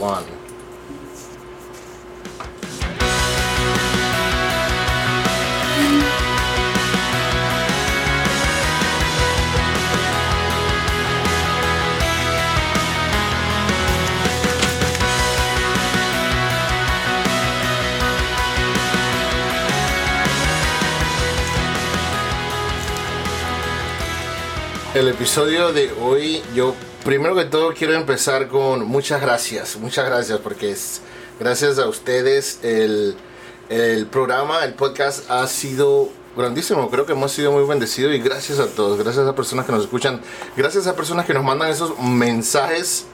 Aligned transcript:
one. 0.00 0.39
El 24.92 25.06
episodio 25.06 25.72
de 25.72 25.92
hoy, 26.02 26.42
yo 26.52 26.74
primero 27.04 27.36
que 27.36 27.44
todo 27.44 27.72
quiero 27.74 27.94
empezar 27.94 28.48
con 28.48 28.84
muchas 28.88 29.20
gracias, 29.20 29.76
muchas 29.76 30.04
gracias, 30.04 30.40
porque 30.40 30.72
es 30.72 31.00
gracias 31.38 31.78
a 31.78 31.86
ustedes 31.86 32.58
el, 32.64 33.14
el 33.68 34.06
programa, 34.06 34.64
el 34.64 34.74
podcast 34.74 35.30
ha 35.30 35.46
sido 35.46 36.08
grandísimo, 36.36 36.90
creo 36.90 37.06
que 37.06 37.12
hemos 37.12 37.30
sido 37.30 37.52
muy 37.52 37.62
bendecidos 37.68 38.12
y 38.16 38.18
gracias 38.18 38.58
a 38.58 38.66
todos, 38.66 38.98
gracias 38.98 39.28
a 39.28 39.34
personas 39.36 39.64
que 39.64 39.70
nos 39.70 39.82
escuchan, 39.82 40.20
gracias 40.56 40.88
a 40.88 40.96
personas 40.96 41.24
que 41.24 41.34
nos 41.34 41.44
mandan 41.44 41.70
esos 41.70 41.96
mensajes 42.00 43.06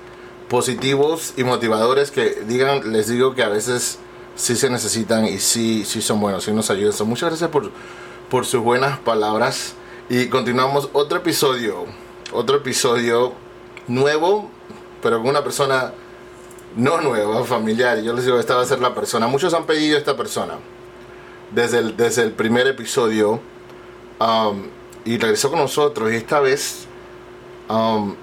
positivos 0.48 1.34
y 1.36 1.44
motivadores 1.44 2.10
que 2.10 2.42
digan, 2.48 2.90
les 2.90 3.06
digo 3.08 3.34
que 3.34 3.42
a 3.42 3.50
veces 3.50 3.98
sí 4.34 4.56
se 4.56 4.70
necesitan 4.70 5.26
y 5.26 5.40
sí, 5.40 5.84
sí 5.84 6.00
son 6.00 6.20
buenos, 6.20 6.44
sí 6.44 6.52
nos 6.52 6.70
ayudan. 6.70 6.94
So, 6.94 7.04
muchas 7.04 7.28
gracias 7.28 7.50
por, 7.50 7.70
por 8.30 8.46
sus 8.46 8.62
buenas 8.62 8.98
palabras. 9.00 9.74
Y 10.08 10.28
continuamos 10.28 10.88
otro 10.92 11.18
episodio, 11.18 11.84
otro 12.32 12.58
episodio 12.58 13.32
nuevo, 13.88 14.48
pero 15.02 15.18
con 15.18 15.30
una 15.30 15.42
persona 15.42 15.94
no 16.76 17.00
nueva, 17.00 17.42
familiar. 17.42 18.00
Yo 18.02 18.12
les 18.12 18.24
digo, 18.24 18.38
esta 18.38 18.54
va 18.54 18.62
a 18.62 18.66
ser 18.66 18.78
la 18.78 18.94
persona. 18.94 19.26
Muchos 19.26 19.52
han 19.52 19.66
pedido 19.66 19.98
esta 19.98 20.16
persona 20.16 20.58
desde 21.50 21.78
el, 21.78 21.96
desde 21.96 22.22
el 22.22 22.30
primer 22.30 22.68
episodio 22.68 23.40
um, 24.20 24.62
y 25.04 25.18
regresó 25.18 25.50
con 25.50 25.58
nosotros. 25.58 26.12
Y 26.12 26.14
esta 26.14 26.38
vez, 26.38 26.86
um, 27.68 28.14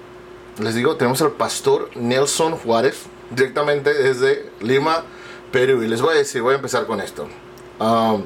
les 0.60 0.74
digo, 0.74 0.96
tenemos 0.96 1.20
al 1.20 1.32
pastor 1.32 1.90
Nelson 1.96 2.56
Juárez, 2.56 3.02
directamente 3.28 3.92
desde 3.92 4.50
Lima, 4.60 5.02
Perú. 5.52 5.82
Y 5.82 5.88
les 5.88 6.00
voy 6.00 6.14
a 6.14 6.16
decir, 6.16 6.40
voy 6.40 6.54
a 6.54 6.56
empezar 6.56 6.86
con 6.86 7.02
esto. 7.02 7.28
Um, 7.78 8.24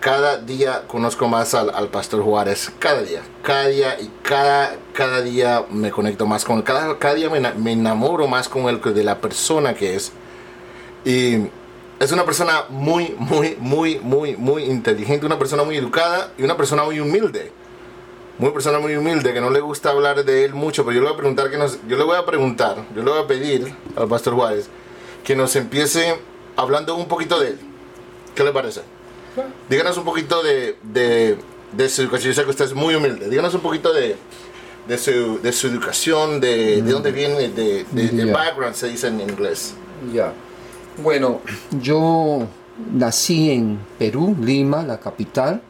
cada 0.00 0.38
día 0.38 0.84
conozco 0.88 1.28
más 1.28 1.54
al, 1.54 1.70
al, 1.70 1.88
pastor 1.88 2.22
Juárez, 2.22 2.72
cada 2.78 3.02
día, 3.02 3.20
cada 3.42 3.66
día 3.66 4.00
y 4.00 4.10
cada, 4.22 4.76
cada 4.94 5.20
día 5.20 5.64
me 5.70 5.90
conecto 5.90 6.26
más 6.26 6.44
con 6.44 6.58
él, 6.58 6.64
cada, 6.64 7.14
día 7.14 7.28
me, 7.28 7.40
me, 7.40 7.72
enamoro 7.72 8.26
más 8.26 8.48
con 8.48 8.68
él 8.68 8.80
de 8.82 9.04
la 9.04 9.20
persona 9.20 9.74
que 9.74 9.94
es. 9.94 10.12
Y 11.04 11.46
es 11.98 12.12
una 12.12 12.24
persona 12.24 12.64
muy, 12.70 13.14
muy, 13.18 13.56
muy, 13.60 13.98
muy, 13.98 14.36
muy 14.36 14.64
inteligente, 14.64 15.26
una 15.26 15.38
persona 15.38 15.64
muy 15.64 15.76
educada 15.76 16.32
y 16.38 16.42
una 16.42 16.56
persona 16.56 16.82
muy 16.82 16.98
humilde. 16.98 17.52
Muy 18.38 18.52
persona 18.52 18.78
muy 18.78 18.96
humilde, 18.96 19.34
que 19.34 19.40
no 19.42 19.50
le 19.50 19.60
gusta 19.60 19.90
hablar 19.90 20.24
de 20.24 20.46
él 20.46 20.54
mucho, 20.54 20.82
pero 20.82 20.94
yo 20.94 21.02
le 21.02 21.08
voy 21.08 21.14
a 21.14 21.18
preguntar 21.18 21.50
que 21.50 21.58
yo 21.86 21.98
le 21.98 22.04
voy 22.04 22.16
a 22.16 22.24
preguntar, 22.24 22.86
yo 22.96 23.02
le 23.02 23.10
voy 23.10 23.20
a 23.22 23.26
pedir 23.26 23.74
al 23.96 24.08
pastor 24.08 24.32
Juárez 24.32 24.70
que 25.24 25.36
nos 25.36 25.54
empiece 25.56 26.18
hablando 26.56 26.94
un 26.94 27.06
poquito 27.06 27.38
de 27.38 27.48
él. 27.48 27.58
¿Qué 28.34 28.42
le 28.42 28.52
parece? 28.52 28.80
Díganos 29.68 29.96
un 29.96 30.04
poquito 30.04 30.42
de, 30.42 30.76
de, 30.82 31.38
de, 31.72 31.88
su 31.88 32.02
educación. 32.02 32.32
Yo 32.32 32.40
sé 32.40 32.44
que 32.44 32.50
usted 32.50 32.64
es 32.66 32.74
muy 32.74 32.94
humilde. 32.94 33.28
Díganos 33.28 33.54
un 33.54 33.60
poquito 33.60 33.92
de, 33.92 34.16
de, 34.88 34.98
su, 34.98 35.40
de 35.40 35.52
su 35.52 35.68
educación, 35.68 36.40
de, 36.40 36.82
de 36.82 36.90
dónde 36.90 37.12
viene, 37.12 37.48
de, 37.48 37.84
de, 37.84 38.32
background, 38.32 38.74
se 38.74 38.88
dice 38.88 39.08
en 39.08 39.20
inglés. 39.20 39.74
Ya. 40.12 40.32
Bueno, 41.02 41.40
yo 41.80 42.46
nací 42.92 43.50
en 43.50 43.78
Perú, 43.98 44.36
Lima, 44.40 44.82
la 44.82 44.98
capital. 44.98 45.62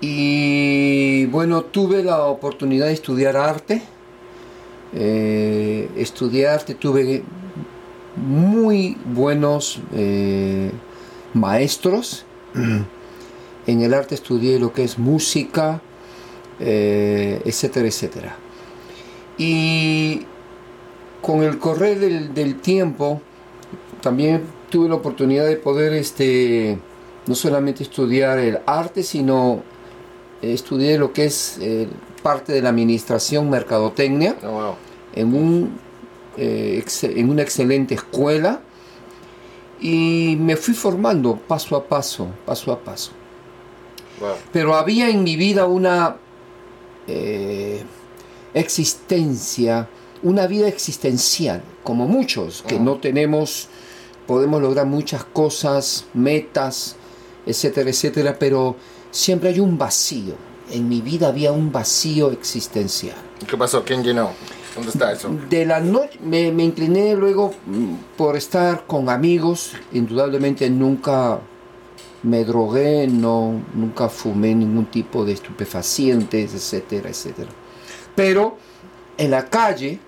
Y 0.00 1.26
bueno, 1.26 1.62
tuve 1.62 2.02
la 2.02 2.24
oportunidad 2.24 2.86
de 2.86 2.92
estudiar 2.92 3.36
arte. 3.36 3.82
Eh, 4.92 5.88
estudié 5.96 6.48
arte, 6.48 6.74
tuve 6.74 7.22
muy 8.16 8.96
buenos 9.04 9.80
eh, 9.94 10.70
maestros. 11.34 12.24
En 13.66 13.82
el 13.82 13.94
arte 13.94 14.14
estudié 14.14 14.58
lo 14.58 14.72
que 14.72 14.84
es 14.84 14.98
música, 14.98 15.80
eh, 16.60 17.40
etcétera, 17.44 17.88
etcétera. 17.88 18.36
Y 19.38 20.26
con 21.20 21.42
el 21.42 21.58
correr 21.58 21.98
del, 21.98 22.34
del 22.34 22.60
tiempo, 22.60 23.20
también 24.00 24.42
tuve 24.70 24.88
la 24.88 24.96
oportunidad 24.96 25.46
de 25.46 25.56
poder 25.56 25.92
este, 25.94 26.78
no 27.26 27.34
solamente 27.34 27.82
estudiar 27.82 28.38
el 28.38 28.58
arte, 28.66 29.02
sino 29.02 29.62
estudié 30.42 30.98
lo 30.98 31.12
que 31.12 31.24
es 31.24 31.58
eh, 31.60 31.88
parte 32.22 32.52
de 32.52 32.62
la 32.62 32.68
administración 32.68 33.48
mercadotecnia 33.50 34.36
Oh, 34.42 34.50
wow. 34.50 34.74
en, 35.14 35.34
un, 35.34 35.78
eh, 36.36 36.84
en 37.02 37.30
una 37.30 37.42
excelente 37.42 37.94
escuela 37.94 38.60
y 39.84 40.36
me 40.40 40.56
fui 40.56 40.72
formando 40.72 41.36
paso 41.36 41.76
a 41.76 41.84
paso, 41.84 42.26
paso 42.46 42.72
a 42.72 42.80
paso. 42.80 43.10
wow. 44.18 44.30
Pero 44.50 44.74
había 44.74 45.10
en 45.10 45.22
mi 45.22 45.36
vida 45.36 45.66
una 45.66 46.16
eh, 47.06 47.84
existencia, 48.54 49.86
una 50.22 50.46
vida 50.46 50.68
existencial, 50.68 51.62
como 51.82 52.08
muchos, 52.08 52.62
que 52.66 52.80
no 52.80 52.96
tenemos, 52.96 53.68
podemos 54.26 54.62
lograr 54.62 54.86
muchas 54.86 55.22
cosas, 55.22 56.06
metas, 56.14 56.96
etcétera, 57.44 57.90
etcétera, 57.90 58.38
pero 58.38 58.76
siempre 59.10 59.50
hay 59.50 59.60
un 59.60 59.76
vacío. 59.76 60.34
En 60.70 60.88
mi 60.88 61.02
vida 61.02 61.28
había 61.28 61.52
un 61.52 61.70
vacío 61.70 62.30
existencial. 62.30 63.16
¿Qué 63.46 63.58
pasó? 63.58 63.84
¿Quién 63.84 64.02
llenó? 64.02 64.30
¿Dónde 64.74 64.90
está 64.90 65.12
eso? 65.12 65.30
De 65.48 65.64
la 65.64 65.80
noche 65.80 66.18
me, 66.22 66.48
incliné 66.48 67.14
luego 67.14 67.54
mm, 67.66 68.16
por 68.16 68.36
estar 68.36 68.86
con 68.86 69.08
amigos, 69.08 69.72
indudablemente 69.92 70.68
nunca 70.68 71.40
me 72.24 72.44
drogué, 72.44 73.06
no, 73.06 73.62
nunca 73.74 74.08
fumé 74.08 74.54
ningún 74.54 74.86
tipo 74.86 75.24
de 75.24 75.32
estupefacientes, 75.32 76.54
etcétera, 76.54 77.10
etcétera. 77.10 77.50
Pero 78.16 78.56
en 79.16 79.30
la 79.30 79.48
calle, 79.48 80.00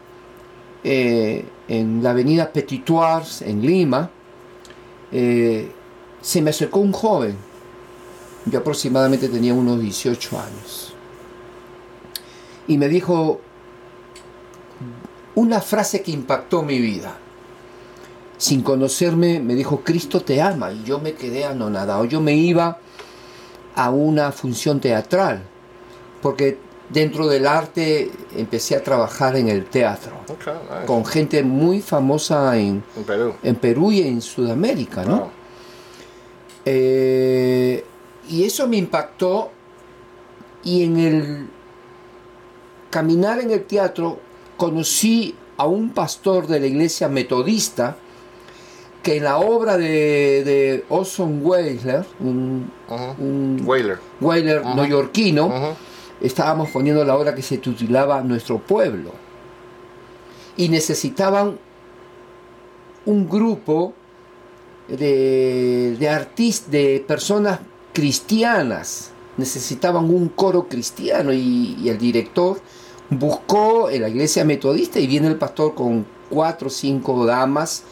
eh, 0.82 1.44
en 1.68 2.02
la 2.02 2.10
avenida 2.10 2.52
Petitoires, 2.52 3.42
en 3.42 3.60
Lima, 3.60 4.10
eh, 5.12 5.70
se 6.20 6.42
me 6.42 6.50
acercó 6.50 6.80
un 6.80 6.92
joven. 6.92 7.36
Yo 8.46 8.60
aproximadamente 8.60 9.28
tenía 9.28 9.54
unos 9.54 9.80
18 9.80 10.38
años. 10.38 10.94
Y 12.68 12.78
me 12.78 12.88
dijo 12.88 13.40
una 15.36 15.60
frase 15.60 16.02
que 16.02 16.10
impactó 16.10 16.62
mi 16.62 16.80
vida. 16.80 17.16
Sin 18.38 18.62
conocerme, 18.62 19.38
me 19.40 19.54
dijo, 19.54 19.80
Cristo 19.82 20.20
te 20.20 20.42
ama. 20.42 20.72
Y 20.72 20.82
yo 20.84 20.98
me 20.98 21.14
quedé 21.14 21.44
anonadado. 21.44 22.04
Yo 22.04 22.20
me 22.20 22.34
iba 22.34 22.78
a 23.74 23.90
una 23.90 24.32
función 24.32 24.80
teatral, 24.80 25.42
porque 26.22 26.58
dentro 26.90 27.26
del 27.28 27.46
arte 27.46 28.10
empecé 28.36 28.76
a 28.76 28.82
trabajar 28.82 29.36
en 29.36 29.48
el 29.48 29.64
teatro, 29.66 30.12
Okay, 30.28 30.54
nice. 30.54 30.86
con 30.86 31.04
gente 31.04 31.42
muy 31.42 31.80
famosa 31.82 32.56
en, 32.58 32.82
En 32.96 33.04
Perú. 33.04 33.34
en 33.42 33.56
Perú 33.56 33.92
y 33.92 34.02
en 34.02 34.20
Sudamérica, 34.22 35.04
¿no? 35.04 35.16
Wow. 35.18 35.30
Eh, 36.64 37.84
y 38.28 38.44
eso 38.44 38.66
me 38.66 38.76
impactó 38.76 39.50
y 40.64 40.84
en 40.84 40.96
el 40.98 41.48
caminar 42.90 43.40
en 43.40 43.50
el 43.50 43.64
teatro 43.64 44.18
conocí 44.56 45.34
a 45.56 45.66
un 45.66 45.90
pastor 45.90 46.46
de 46.46 46.60
la 46.60 46.66
iglesia 46.66 47.08
metodista 47.08 47.96
que 49.02 49.18
en 49.18 49.24
la 49.24 49.38
obra 49.38 49.76
de, 49.78 50.42
de 50.44 50.84
Orson 50.88 51.40
Welles, 51.42 52.04
un, 52.18 52.70
un 53.18 53.62
Ajá. 54.64 54.74
neoyorquino, 54.74 55.76
estábamos 56.20 56.70
poniendo 56.70 57.04
la 57.04 57.16
obra 57.16 57.34
que 57.34 57.42
se 57.42 57.58
titulaba 57.58 58.20
Nuestro 58.22 58.58
Pueblo. 58.58 59.12
Y 60.56 60.68
necesitaban 60.68 61.58
un 63.04 63.28
grupo 63.28 63.92
de, 64.88 65.96
de 65.98 66.08
artistas, 66.08 66.70
de 66.72 67.04
personas 67.06 67.60
cristianas. 67.92 69.12
Necesitaban 69.36 70.06
un 70.06 70.30
coro 70.30 70.66
cristiano 70.66 71.32
y, 71.32 71.76
y 71.80 71.90
el 71.90 71.98
director 71.98 72.60
buscó 73.10 73.88
en 73.90 74.02
la 74.02 74.08
iglesia 74.08 74.44
metodista 74.44 74.98
y 74.98 75.06
viene 75.06 75.28
el 75.28 75.36
pastor 75.36 75.74
con 75.74 76.06
cuatro 76.28 76.68
o 76.68 76.70
cinco 76.70 77.24
damas 77.24 77.82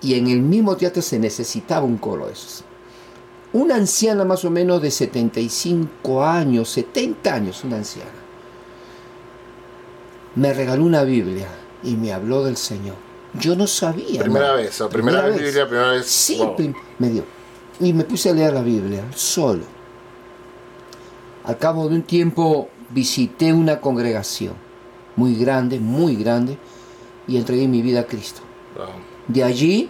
y 0.00 0.14
en 0.14 0.28
el 0.28 0.40
mismo 0.40 0.76
teatro 0.76 1.02
se 1.02 1.18
necesitaba 1.18 1.84
un 1.84 1.98
coro 1.98 2.26
de 2.26 2.32
esos 2.32 2.64
una 3.52 3.76
anciana 3.76 4.24
más 4.24 4.44
o 4.44 4.50
menos 4.50 4.82
de 4.82 4.90
75 4.90 6.22
años, 6.22 6.68
70 6.68 7.32
años, 7.34 7.64
una 7.64 7.76
anciana, 7.76 8.10
me 10.34 10.52
regaló 10.52 10.84
una 10.84 11.02
Biblia 11.04 11.48
y 11.82 11.96
me 11.96 12.12
habló 12.12 12.44
del 12.44 12.56
Señor. 12.58 12.96
Yo 13.40 13.56
no 13.56 13.66
sabía. 13.66 14.22
Primera 14.22 14.48
¿no? 14.48 14.56
vez, 14.56 14.78
o 14.80 14.88
primera, 14.90 15.22
vez, 15.22 15.40
Biblia, 15.40 15.66
primera 15.66 15.90
vez. 15.92 16.06
Sí, 16.06 16.36
wow. 16.38 16.56
prim- 16.56 16.74
me 16.98 17.08
dio. 17.08 17.24
Y 17.80 17.92
me 17.92 18.04
puse 18.04 18.30
a 18.30 18.34
leer 18.34 18.52
la 18.52 18.62
Biblia 18.62 19.04
solo. 19.14 19.64
Al 21.44 21.56
cabo 21.58 21.88
de 21.88 21.94
un 21.94 22.02
tiempo 22.02 22.68
visité 22.90 23.52
una 23.52 23.80
congregación 23.80 24.54
muy 25.16 25.34
grande, 25.34 25.80
muy 25.80 26.16
grande, 26.16 26.58
y 27.26 27.36
entregué 27.36 27.66
mi 27.68 27.82
vida 27.82 28.00
a 28.00 28.04
Cristo. 28.06 28.40
Wow. 28.76 28.86
De 29.28 29.42
allí, 29.42 29.88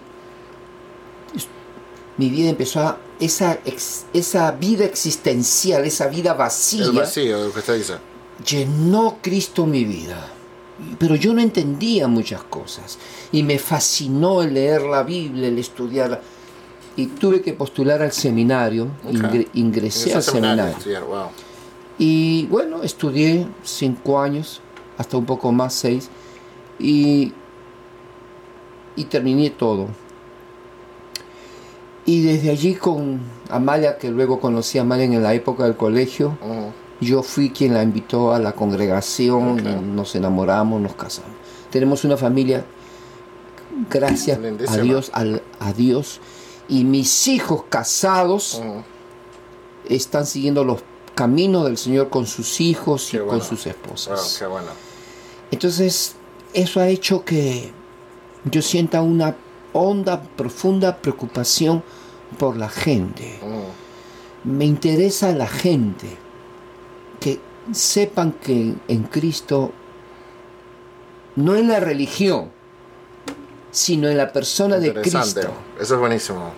mi 2.17 2.31
vida 2.31 2.51
empezó 2.51 2.81
a... 2.81 2.99
Esa, 3.19 3.59
ex- 3.65 4.05
esa 4.13 4.51
vida 4.53 4.85
existencial, 4.85 5.85
esa 5.87 6.07
vida 6.09 6.35
vacía, 6.35 6.85
El 6.85 6.93
vacío, 6.93 7.45
lo 7.47 7.51
que 7.53 7.61
usted 7.61 7.79
dice. 7.79 7.95
llenó 8.47 9.19
Cristo 9.23 9.65
mi 9.65 9.85
vida. 9.85 10.29
Pero 10.99 11.15
yo 11.15 11.33
no 11.33 11.41
entendía 11.41 12.07
muchas 12.09 12.43
cosas. 12.43 12.99
Y 13.33 13.43
me 13.43 13.59
fascinó 13.59 14.43
el 14.43 14.53
leer 14.53 14.83
la 14.83 15.03
Biblia, 15.03 15.49
el 15.49 15.59
estudiarla. 15.59 16.21
Y 16.97 17.07
tuve 17.07 17.41
que 17.41 17.55
postular 17.55 18.03
al 18.03 18.13
seminario. 18.13 18.85
Ok. 19.05 19.13
Ingre- 19.15 19.49
ingresé 19.55 20.13
al 20.15 20.23
seminario, 20.23 20.77
seminario. 20.79 21.07
wow. 21.07 21.29
Y 21.99 22.47
bueno, 22.47 22.83
estudié 22.83 23.47
cinco 23.63 24.21
años, 24.21 24.61
hasta 24.99 25.17
un 25.17 25.25
poco 25.25 25.51
más, 25.53 25.75
seis. 25.75 26.11
Y, 26.79 27.33
y 28.97 29.05
terminé 29.05 29.51
todo. 29.51 29.87
Y 32.05 32.23
desde 32.23 32.51
allí 32.51 32.75
con 32.75 33.21
Amalia, 33.51 33.99
que 33.99 34.11
luego 34.11 34.39
conocí 34.41 34.79
a 34.79 34.83
Amalia 34.83 35.07
en 35.07 35.23
la 35.23 35.35
época 35.35 35.65
del 35.65 35.77
colegio, 35.77 36.37
yo 37.01 37.23
fui 37.23 37.51
quien 37.51 37.75
la 37.75 37.83
invitó 37.83 38.33
a 38.33 38.39
la 38.39 38.53
congregación, 38.53 39.59
y 39.61 39.63
nos 39.95 40.15
enamoramos, 40.15 40.81
nos 40.81 40.95
casamos. 40.95 41.31
Tenemos 41.71 42.05
una 42.05 42.17
familia, 42.17 42.65
gracias 43.91 44.39
a. 44.69 44.77
Dios, 44.83 45.11
al- 45.15 45.43
a 45.59 45.73
Dios. 45.73 46.21
Y 46.69 46.85
mis 46.85 47.27
hijos 47.29 47.65
casados 47.69 48.63
están 49.89 50.27
siguiendo 50.27 50.63
los 50.65 50.81
caminos 51.17 51.65
del 51.65 51.77
Señor 51.79 52.09
con 52.11 52.27
sus 52.27 52.61
hijos 52.61 53.13
y 53.13 53.19
bueno. 53.19 53.31
con 53.33 53.41
sus 53.43 53.65
Wow, 53.65 53.73
esposas. 53.73 54.37
qué 54.39 54.47
bueno. 54.47 54.69
Entonces, 55.51 56.15
eso 56.53 56.79
ha 56.81 56.87
hecho 56.89 57.25
que 57.25 57.73
yo 58.45 58.63
sienta 58.63 59.01
una 59.03 59.35
honda, 59.73 60.23
profunda 60.23 60.99
preocupación 60.99 61.83
por 62.39 62.57
la 62.57 62.69
gente. 62.69 63.39
Ujú. 63.43 63.65
Me 64.45 64.65
interesa 64.65 65.33
la 65.33 65.49
gente, 65.49 66.07
que 67.19 67.41
sepan 67.73 68.33
que 68.33 68.75
en 68.87 69.03
Cristo, 69.05 69.73
no 71.35 71.57
en 71.57 71.69
la 71.69 71.81
religión, 71.81 72.51
sino 73.73 74.09
en 74.09 74.17
la 74.17 74.33
persona 74.33 74.79
de. 74.79 74.93
Cristo, 74.95 75.19
Eso 75.81 75.95
es 75.95 76.01
buenísimo. 76.01 76.53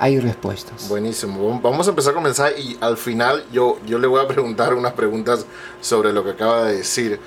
Hay 0.00 0.18
respuestas. 0.18 0.88
Buenísimo. 0.88 1.60
Vamos 1.62 1.86
a 1.86 1.90
empezar 1.90 2.12
a 2.12 2.14
comenzar 2.14 2.58
y 2.58 2.78
al 2.80 2.96
final 2.96 3.44
yo, 3.52 3.78
yo 3.84 3.98
le 3.98 4.06
voy 4.06 4.24
a 4.24 4.26
preguntar 4.26 4.72
unas 4.72 4.94
preguntas 4.94 5.44
sobre 5.82 6.10
lo 6.14 6.24
que 6.24 6.30
acaba 6.30 6.64
de 6.64 6.78
decir. 6.78 7.20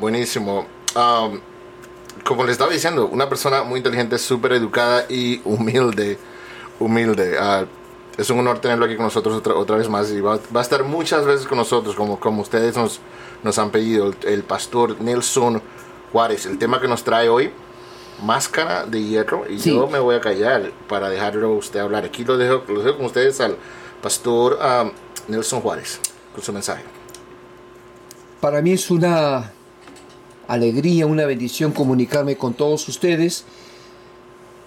Buenísimo. 0.00 0.66
Como 2.24 2.44
le 2.44 2.50
estaba 2.50 2.72
diciendo, 2.72 3.06
una 3.06 3.28
persona 3.28 3.62
muy 3.62 3.78
inteligente, 3.78 4.18
súper 4.18 4.54
educada 4.54 5.06
y 5.08 5.40
humilde. 5.44 6.18
Humilde. 6.80 7.36
Ah, 7.38 7.64
es 8.18 8.28
un 8.28 8.40
honor 8.40 8.58
tenerlo 8.58 8.86
aquí 8.86 8.96
con 8.96 9.04
nosotros 9.04 9.36
otra, 9.36 9.54
otra 9.54 9.76
vez 9.76 9.88
más 9.88 10.10
y 10.10 10.20
va, 10.20 10.40
va 10.54 10.60
a 10.60 10.62
estar 10.64 10.82
muchas 10.82 11.24
veces 11.24 11.46
con 11.46 11.58
nosotros, 11.58 11.94
como, 11.94 12.18
como 12.18 12.42
ustedes 12.42 12.76
nos, 12.76 12.98
nos 13.44 13.56
han 13.60 13.70
pedido. 13.70 14.08
El, 14.08 14.16
el 14.26 14.42
pastor 14.42 15.00
Nelson 15.00 15.62
Juárez. 16.10 16.44
El 16.46 16.58
tema 16.58 16.80
que 16.80 16.88
nos 16.88 17.04
trae 17.04 17.28
hoy, 17.28 17.52
máscara 18.22 18.86
de 18.86 19.02
hierro. 19.02 19.44
Y 19.50 19.58
Sí. 19.58 19.70
yo 19.74 19.86
me 19.86 19.98
voy 19.98 20.16
a 20.16 20.20
callar 20.20 20.72
para 20.88 21.08
dejarlo 21.08 21.48
a 21.48 21.56
usted 21.56 21.80
hablar. 21.80 22.04
Aquí 22.04 22.24
lo 22.24 22.36
dejo, 22.36 22.62
lo 22.68 22.82
dejo 22.82 22.96
con 22.96 23.06
ustedes 23.06 23.40
al 23.40 23.56
pastor 24.02 24.58
ah, 24.60 24.90
Nelson 25.28 25.60
Juárez 25.60 26.00
con 26.34 26.42
su 26.42 26.52
mensaje. 26.52 26.82
Para 28.40 28.62
mí 28.62 28.72
es 28.72 28.90
una 28.90 29.52
alegría, 30.48 31.06
una 31.06 31.26
bendición 31.26 31.72
comunicarme 31.72 32.36
con 32.36 32.54
todos 32.54 32.88
ustedes. 32.88 33.44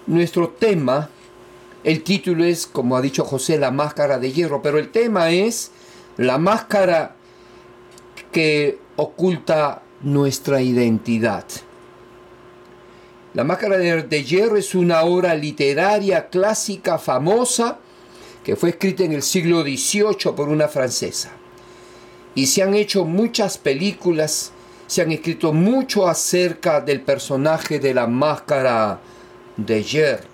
Nuestro 0.06 0.48
tema, 0.48 1.08
el 1.82 2.02
título 2.02 2.44
es, 2.44 2.66
como 2.66 2.96
ha 2.96 3.00
dicho 3.00 3.24
José, 3.24 3.58
la 3.58 3.70
máscara 3.70 4.18
de 4.18 4.32
hierro, 4.32 4.62
pero 4.62 4.78
el 4.78 4.90
tema 4.90 5.30
es 5.30 5.70
la 6.16 6.38
máscara 6.38 7.16
que 8.30 8.78
oculta 8.96 9.82
nuestra 10.02 10.60
identidad. 10.60 11.44
La 13.34 13.42
máscara 13.42 13.78
de, 13.78 14.24
hierro 14.24 14.56
es 14.56 14.76
una 14.76 15.02
obra 15.02 15.34
literaria 15.34 16.28
clásica 16.28 16.98
famosa 16.98 17.78
que 18.44 18.54
fue 18.54 18.70
escrita 18.70 19.02
en 19.02 19.12
el 19.12 19.22
siglo 19.22 19.62
XVIII 19.62 20.32
por 20.36 20.48
una 20.48 20.68
francesa 20.68 21.32
y 22.36 22.46
se 22.46 22.62
han 22.62 22.74
hecho 22.74 23.04
muchas 23.04 23.58
películas, 23.58 24.52
se 24.86 25.02
han 25.02 25.10
escrito 25.10 25.52
mucho 25.52 26.06
acerca 26.06 26.80
del 26.80 27.00
personaje 27.00 27.80
de 27.80 27.92
la 27.92 28.06
máscara 28.06 29.00
de 29.56 29.82
hierro. 29.82 30.28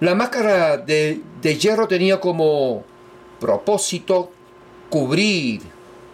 La 0.00 0.14
máscara 0.14 0.78
de, 0.78 1.20
de 1.42 1.58
hierro 1.58 1.86
tenía 1.86 2.18
como 2.20 2.84
propósito 3.38 4.30
cubrir, 4.88 5.60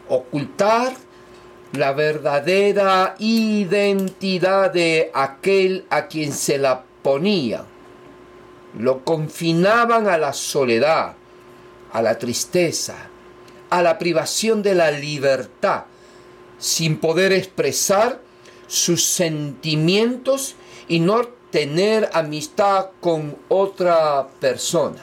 ocultar 0.08 0.92
la 1.72 1.92
verdadera 1.92 3.14
identidad 3.18 4.72
de 4.72 5.10
aquel 5.14 5.86
a 5.88 6.06
quien 6.06 6.32
se 6.32 6.58
la 6.58 6.84
ponía. 7.02 7.64
Lo 8.78 9.04
confinaban 9.04 10.06
a 10.06 10.18
la 10.18 10.32
soledad, 10.32 11.14
a 11.92 12.02
la 12.02 12.18
tristeza, 12.18 12.96
a 13.70 13.82
la 13.82 13.98
privación 13.98 14.62
de 14.62 14.74
la 14.74 14.90
libertad, 14.90 15.84
sin 16.58 16.98
poder 16.98 17.32
expresar 17.32 18.20
sus 18.66 19.04
sentimientos 19.04 20.54
y 20.88 21.00
no 21.00 21.22
tener 21.50 22.10
amistad 22.12 22.90
con 23.00 23.36
otra 23.48 24.28
persona. 24.40 25.02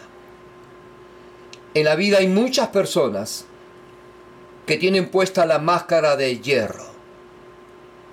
En 1.73 1.85
la 1.85 1.95
vida 1.95 2.19
hay 2.19 2.27
muchas 2.27 2.69
personas 2.69 3.45
que 4.69 4.77
tienen 4.77 5.09
puesta 5.09 5.47
la 5.47 5.57
máscara 5.57 6.15
de 6.15 6.41
hierro. 6.41 6.85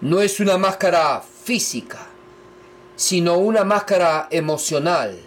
No 0.00 0.22
es 0.22 0.40
una 0.40 0.56
máscara 0.56 1.20
física, 1.20 2.06
sino 2.96 3.36
una 3.36 3.62
máscara 3.62 4.26
emocional 4.30 5.20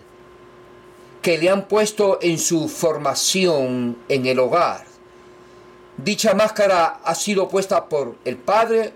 que 1.21 1.37
le 1.37 1.51
han 1.51 1.67
puesto 1.67 2.17
en 2.23 2.39
su 2.39 2.67
formación 2.67 3.95
en 4.09 4.25
el 4.25 4.39
hogar. 4.39 4.85
Dicha 5.97 6.33
máscara 6.33 6.99
ha 7.03 7.13
sido 7.13 7.47
puesta 7.47 7.85
por 7.85 8.15
el 8.25 8.37
padre 8.37 8.91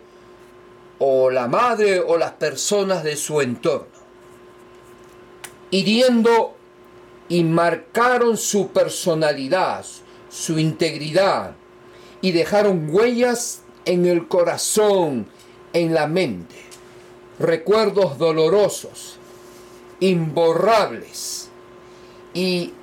o 0.97 1.29
la 1.29 1.47
madre 1.47 1.99
o 1.99 2.17
las 2.17 2.31
personas 2.31 3.03
de 3.03 3.15
su 3.15 3.41
entorno, 3.41 3.99
hiriendo 5.69 6.55
y 7.29 7.43
marcaron 7.43 8.37
su 8.37 8.69
personalidad, 8.69 9.85
su 10.31 10.57
integridad 10.57 11.57
y 12.23 12.31
dejaron 12.31 12.87
huellas 12.89 13.63
en 13.83 14.05
el 14.05 14.29
corazón, 14.29 15.27
en 15.73 15.93
la 15.93 16.07
mente, 16.07 16.55
recuerdos 17.37 18.17
dolorosos, 18.17 19.17
imborrables. 19.99 21.49
Y 22.33 22.73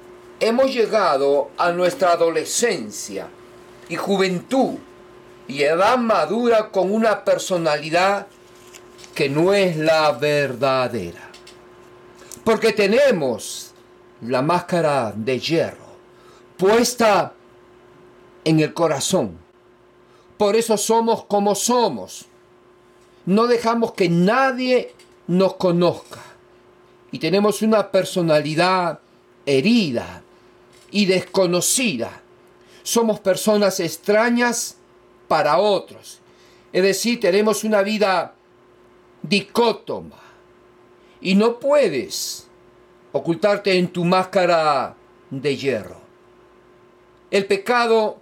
hemos 0.40 0.72
llegado 0.74 1.48
a 1.56 1.72
nuestra 1.72 2.12
adolescencia 2.12 3.28
y 3.88 3.96
juventud 3.96 4.74
y 5.48 5.62
edad 5.62 5.96
madura 5.96 6.68
con 6.70 6.92
una 6.92 7.24
personalidad 7.24 8.26
que 9.14 9.30
no 9.30 9.54
es 9.54 9.74
la 9.78 10.12
verdadera. 10.12 11.30
Porque 12.44 12.74
tenemos 12.74 13.72
la 14.20 14.42
máscara 14.42 15.14
de 15.16 15.40
hierro 15.40 15.90
puesta 16.58 17.32
en 18.50 18.60
el 18.60 18.74
corazón. 18.74 19.38
Por 20.36 20.56
eso 20.56 20.76
somos 20.76 21.24
como 21.24 21.54
somos. 21.54 22.26
No 23.26 23.46
dejamos 23.46 23.92
que 23.92 24.08
nadie 24.08 24.94
nos 25.26 25.54
conozca. 25.54 26.20
Y 27.12 27.18
tenemos 27.18 27.62
una 27.62 27.90
personalidad 27.90 29.00
herida 29.46 30.22
y 30.90 31.06
desconocida. 31.06 32.22
Somos 32.82 33.20
personas 33.20 33.80
extrañas 33.80 34.76
para 35.28 35.58
otros. 35.58 36.18
Es 36.72 36.82
decir, 36.82 37.20
tenemos 37.20 37.64
una 37.64 37.82
vida 37.82 38.34
dicótoma. 39.22 40.16
Y 41.20 41.34
no 41.34 41.58
puedes 41.58 42.48
ocultarte 43.12 43.76
en 43.78 43.88
tu 43.88 44.04
máscara 44.04 44.96
de 45.30 45.56
hierro. 45.56 46.00
El 47.30 47.46
pecado 47.46 48.19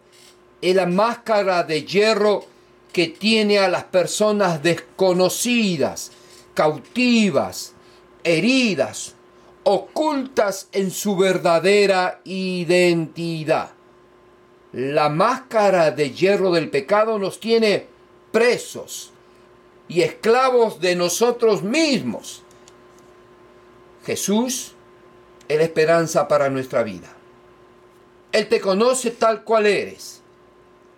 es 0.61 0.75
la 0.75 0.87
máscara 0.87 1.63
de 1.63 1.85
hierro 1.85 2.45
que 2.93 3.09
tiene 3.09 3.59
a 3.59 3.69
las 3.69 3.85
personas 3.85 4.63
desconocidas, 4.63 6.11
cautivas, 6.55 7.75
heridas, 8.25 9.15
ocultas 9.65 10.69
en 10.73 10.91
su 10.91 11.17
verdadera 11.17 12.21
identidad. 12.25 13.71
La 14.73 15.09
máscara 15.09 15.91
de 15.91 16.11
hierro 16.11 16.51
del 16.53 16.71
pecado 16.71 17.19
nos 17.19 17.41
tiene 17.41 17.87
presos 18.33 19.13
y 19.89 20.03
esclavos 20.03 20.81
de 20.81 20.97
nosotros 20.97 21.63
mismos. 21.63 22.43
Jesús 24.05 24.73
es 25.49 25.57
la 25.57 25.65
esperanza 25.65 26.29
para 26.29 26.51
nuestra 26.51 26.83
vida. 26.83 27.09
Él 28.33 28.49
te 28.49 28.61
conoce 28.61 29.11
tal 29.11 29.45
cual 29.45 29.67
eres. 29.67 30.18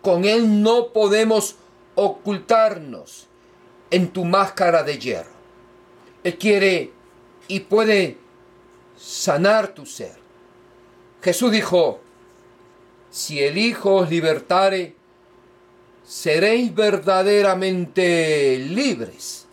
Con 0.02 0.24
Él 0.24 0.62
no 0.62 0.92
podemos 0.92 1.56
ocultarnos 1.94 3.28
en 3.90 4.08
tu 4.08 4.24
máscara 4.24 4.82
de 4.82 4.98
hierro. 4.98 5.30
Él 6.24 6.38
quiere 6.38 6.92
y 7.48 7.60
puede 7.60 8.18
sanar 8.96 9.68
tu 9.68 9.86
ser. 9.86 10.16
Jesús 11.22 11.52
dijo, 11.52 12.00
si 13.10 13.42
el 13.42 13.58
Hijo 13.58 13.96
os 13.96 14.10
libertare, 14.10 14.94
seréis 16.04 16.74
verdaderamente 16.74 18.58
libres. 18.58 19.46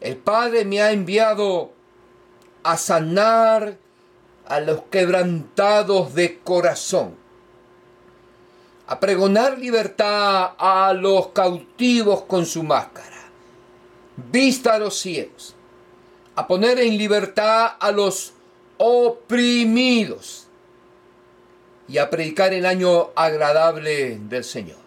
El 0.00 0.16
Padre 0.16 0.64
me 0.64 0.80
ha 0.80 0.92
enviado 0.92 1.72
a 2.62 2.76
sanar 2.76 3.76
a 4.46 4.60
los 4.60 4.82
quebrantados 4.90 6.14
de 6.14 6.38
corazón, 6.40 7.16
a 8.86 9.00
pregonar 9.00 9.58
libertad 9.58 10.52
a 10.58 10.92
los 10.92 11.28
cautivos 11.28 12.22
con 12.22 12.44
su 12.44 12.62
máscara, 12.62 13.28
vista 14.30 14.74
a 14.74 14.78
los 14.78 14.98
ciegos, 14.98 15.54
a 16.36 16.46
poner 16.46 16.78
en 16.80 16.98
libertad 16.98 17.72
a 17.80 17.90
los 17.90 18.34
oprimidos 18.76 20.48
y 21.88 21.98
a 21.98 22.10
predicar 22.10 22.52
el 22.52 22.66
año 22.66 23.10
agradable 23.14 24.18
del 24.18 24.44
Señor. 24.44 24.78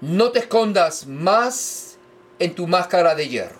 No 0.00 0.30
te 0.30 0.40
escondas 0.40 1.06
más 1.06 1.98
en 2.38 2.54
tu 2.54 2.68
máscara 2.68 3.16
de 3.16 3.28
hierro. 3.28 3.58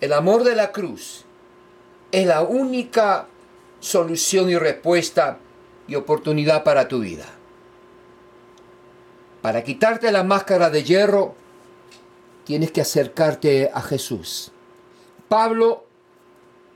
El 0.00 0.12
amor 0.12 0.44
de 0.44 0.54
la 0.54 0.72
cruz 0.72 1.24
es 2.12 2.26
la 2.26 2.42
única 2.42 3.26
solución 3.80 4.50
y 4.50 4.58
respuesta 4.58 5.38
y 5.90 5.96
oportunidad 5.96 6.62
para 6.62 6.86
tu 6.86 7.00
vida. 7.00 7.26
Para 9.42 9.64
quitarte 9.64 10.12
la 10.12 10.22
máscara 10.22 10.70
de 10.70 10.84
hierro, 10.84 11.34
tienes 12.44 12.70
que 12.70 12.80
acercarte 12.80 13.70
a 13.74 13.82
Jesús. 13.82 14.52
Pablo, 15.28 15.84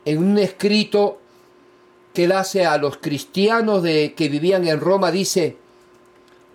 en 0.05 0.19
un 0.19 0.39
escrito 0.39 1.21
que 2.13 2.25
él 2.25 2.33
hace 2.33 2.67
a 2.67 2.77
los 2.77 2.97
cristianos 2.97 3.83
de, 3.85 4.15
que 4.17 4.29
vivían 4.29 4.67
en 4.67 4.81
Roma, 4.81 5.13
dice, 5.13 5.57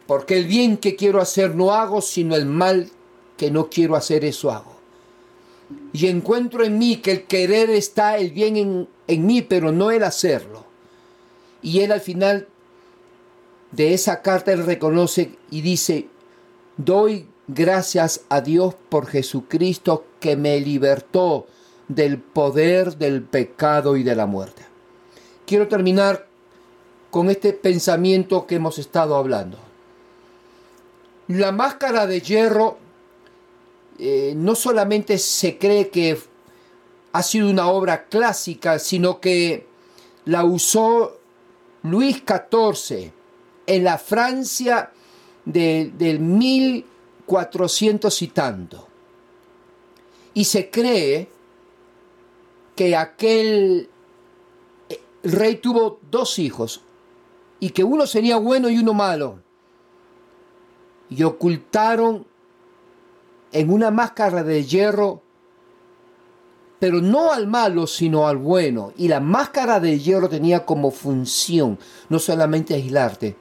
porque 0.06 0.38
el 0.38 0.46
bien 0.46 0.78
que 0.78 0.98
quiero 0.98 1.22
hacer 1.22 1.56
no 1.56 1.72
hago, 1.72 2.02
sino 2.02 2.36
el 2.36 2.46
mal 2.46 2.90
que 3.38 3.52
no 3.52 3.70
quiero 3.70 3.96
hacer, 3.96 4.26
eso 4.26 4.52
hago. 4.52 4.78
Y 5.94 6.08
encuentro 6.08 6.66
en 6.66 6.78
mí 6.78 6.98
que 6.98 7.12
el 7.12 7.24
querer 7.24 7.70
está 7.70 8.18
el 8.18 8.32
bien 8.32 8.58
en, 8.58 8.90
en 9.08 9.26
mí, 9.26 9.44
pero 9.44 9.72
no 9.72 9.92
el 9.92 10.04
hacerlo. 10.04 10.69
Y 11.62 11.82
él 11.82 11.92
al 11.92 12.02
final 12.02 12.48
de 13.72 13.94
esa 13.94 14.22
carta 14.22 14.52
él 14.52 14.66
reconoce 14.66 15.36
y 15.52 15.62
dice, 15.62 16.08
doy 16.78 17.28
gracias 17.48 18.22
a 18.30 18.42
Dios 18.42 18.76
por 18.90 19.08
Jesucristo 19.08 20.06
que 20.20 20.36
me 20.36 20.60
libertó 20.60 21.48
del 21.88 22.20
poder 22.20 22.98
del 22.98 23.24
pecado 23.24 23.98
y 23.98 24.04
de 24.04 24.16
la 24.16 24.26
muerte. 24.26 24.64
Quiero 25.46 25.68
terminar 25.68 26.28
con 27.10 27.30
este 27.30 27.54
pensamiento 27.54 28.46
que 28.46 28.56
hemos 28.56 28.78
estado 28.78 29.16
hablando. 29.16 29.58
La 31.28 31.52
máscara 31.52 32.06
de 32.06 32.22
hierro 32.22 32.78
eh, 33.98 34.34
no 34.36 34.56
solamente 34.56 35.18
se 35.18 35.58
cree 35.58 35.90
que 35.90 36.20
ha 37.12 37.24
sido 37.24 37.50
una 37.50 37.68
obra 37.68 38.06
clásica, 38.06 38.80
sino 38.80 39.20
que 39.20 39.68
la 40.26 40.44
usó 40.44 41.19
Luis 41.84 42.24
XIV 42.26 43.12
en 43.66 43.84
la 43.84 43.98
Francia 43.98 44.92
de, 45.46 45.92
del 45.98 46.20
1400 46.20 48.22
y 48.22 48.28
tanto. 48.28 48.88
Y 50.34 50.46
se 50.46 50.70
cree 50.70 51.30
que 52.76 52.96
aquel 52.96 53.90
eh, 54.90 55.02
rey 55.24 55.58
tuvo 55.58 56.00
dos 56.10 56.40
hijos 56.40 56.82
y 57.60 57.72
que 57.72 57.84
uno 57.84 58.08
sería 58.08 58.38
bueno 58.38 58.70
y 58.70 58.78
uno 58.78 58.94
malo 58.94 59.40
y 61.10 61.24
ocultaron 61.24 62.26
en 63.52 63.72
una 63.72 63.92
máscara 63.92 64.44
de 64.44 64.64
hierro, 64.64 65.22
pero 66.80 67.02
no 67.02 67.32
al 67.34 67.48
malo, 67.48 67.86
sino 67.88 68.28
al 68.28 68.38
bueno. 68.38 68.94
Y 68.98 69.10
la 69.10 69.20
máscara 69.20 69.80
de 69.80 70.00
hierro 70.00 70.30
tenía 70.30 70.66
como 70.66 70.92
función 70.92 71.78
no 72.08 72.20
solamente 72.20 72.74
aislarte, 72.74 73.36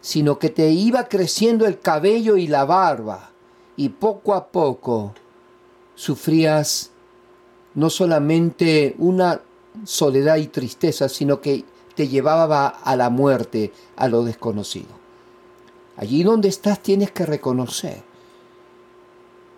sino 0.00 0.38
que 0.38 0.50
te 0.50 0.70
iba 0.70 1.08
creciendo 1.08 1.66
el 1.66 1.80
cabello 1.80 2.36
y 2.36 2.46
la 2.46 2.64
barba. 2.64 3.30
Y 3.76 3.90
poco 3.90 4.34
a 4.34 4.46
poco 4.46 5.12
sufrías 5.94 6.90
no 7.74 7.90
solamente 7.90 8.94
una 8.98 9.40
soledad 9.84 10.36
y 10.36 10.46
tristeza, 10.46 11.08
sino 11.08 11.40
que 11.40 11.64
te 11.94 12.08
llevaba 12.08 12.68
a 12.68 12.94
la 12.96 13.10
muerte, 13.10 13.72
a 13.96 14.08
lo 14.08 14.22
desconocido. 14.22 14.88
Allí 15.96 16.22
donde 16.22 16.48
estás 16.48 16.80
tienes 16.80 17.10
que 17.10 17.26
reconocer 17.26 18.02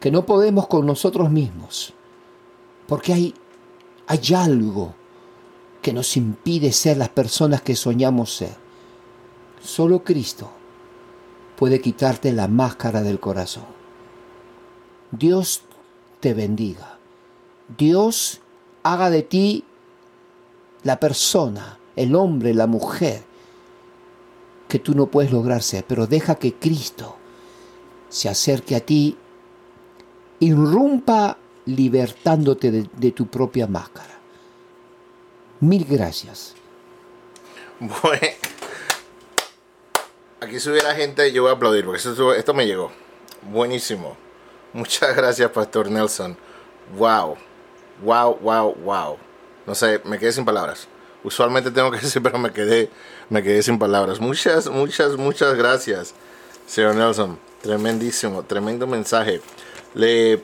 que 0.00 0.10
no 0.10 0.24
podemos 0.24 0.68
con 0.68 0.86
nosotros 0.86 1.30
mismos, 1.30 1.92
porque 2.88 3.12
hay, 3.12 3.34
hay 4.06 4.34
algo 4.34 4.94
que 5.82 5.92
nos 5.92 6.16
impide 6.16 6.72
ser 6.72 6.96
las 6.96 7.10
personas 7.10 7.60
que 7.60 7.76
soñamos 7.76 8.34
ser. 8.34 8.56
Solo 9.62 10.02
Cristo 10.02 10.50
puede 11.56 11.80
quitarte 11.80 12.32
la 12.32 12.48
máscara 12.48 13.02
del 13.02 13.20
corazón. 13.20 13.66
Dios 15.10 15.62
te 16.20 16.32
bendiga. 16.32 16.98
Dios 17.76 18.40
haga 18.82 19.10
de 19.10 19.22
ti 19.22 19.64
la 20.82 20.98
persona, 20.98 21.78
el 21.94 22.14
hombre, 22.16 22.54
la 22.54 22.66
mujer 22.66 23.22
que 24.66 24.78
tú 24.78 24.94
no 24.94 25.06
puedes 25.06 25.30
lograr 25.30 25.62
ser, 25.62 25.84
pero 25.86 26.06
deja 26.06 26.36
que 26.36 26.54
Cristo 26.54 27.16
se 28.08 28.30
acerque 28.30 28.76
a 28.76 28.80
ti, 28.80 29.16
irrumpa 30.40 31.36
libertándote 31.68 32.70
de, 32.70 33.12
tu 33.12 33.26
propia 33.26 33.66
máscara. 33.66 34.18
Mil 35.60 35.84
gracias. 35.84 36.54
Bueno, 37.80 38.26
aquí 40.40 40.58
si 40.58 40.70
hubiera 40.70 40.94
gente, 40.94 41.30
yo 41.32 41.42
voy 41.42 41.50
a 41.50 41.54
aplaudir 41.54 41.84
porque 41.84 41.98
esto, 41.98 42.34
esto 42.34 42.54
me 42.54 42.66
llegó. 42.66 42.90
Buenísimo. 43.42 44.16
Muchas 44.72 45.14
gracias, 45.14 45.50
Pastor 45.50 45.90
Nelson. 45.90 46.36
Wow, 46.96 47.36
wow, 48.02 48.38
wow, 48.40 48.74
wow. 48.74 49.16
No 49.66 49.74
sé, 49.74 50.00
me 50.04 50.18
quedé 50.18 50.32
sin 50.32 50.44
palabras 50.44 50.88
usualmente 51.24 51.70
tengo 51.70 51.90
que 51.90 51.98
decir, 52.02 52.22
pero 52.22 52.38
me 52.38 52.52
quedé, 52.52 52.90
me 53.30 53.42
quedé 53.42 53.62
sin 53.62 53.78
palabras. 53.78 54.20
Muchas, 54.20 54.68
muchas, 54.68 55.16
muchas 55.16 55.54
gracias, 55.54 56.14
señor 56.66 56.94
Nelson. 56.94 57.38
Tremendísimo, 57.62 58.44
tremendo 58.44 58.86
mensaje. 58.86 59.40
Le 59.94 60.42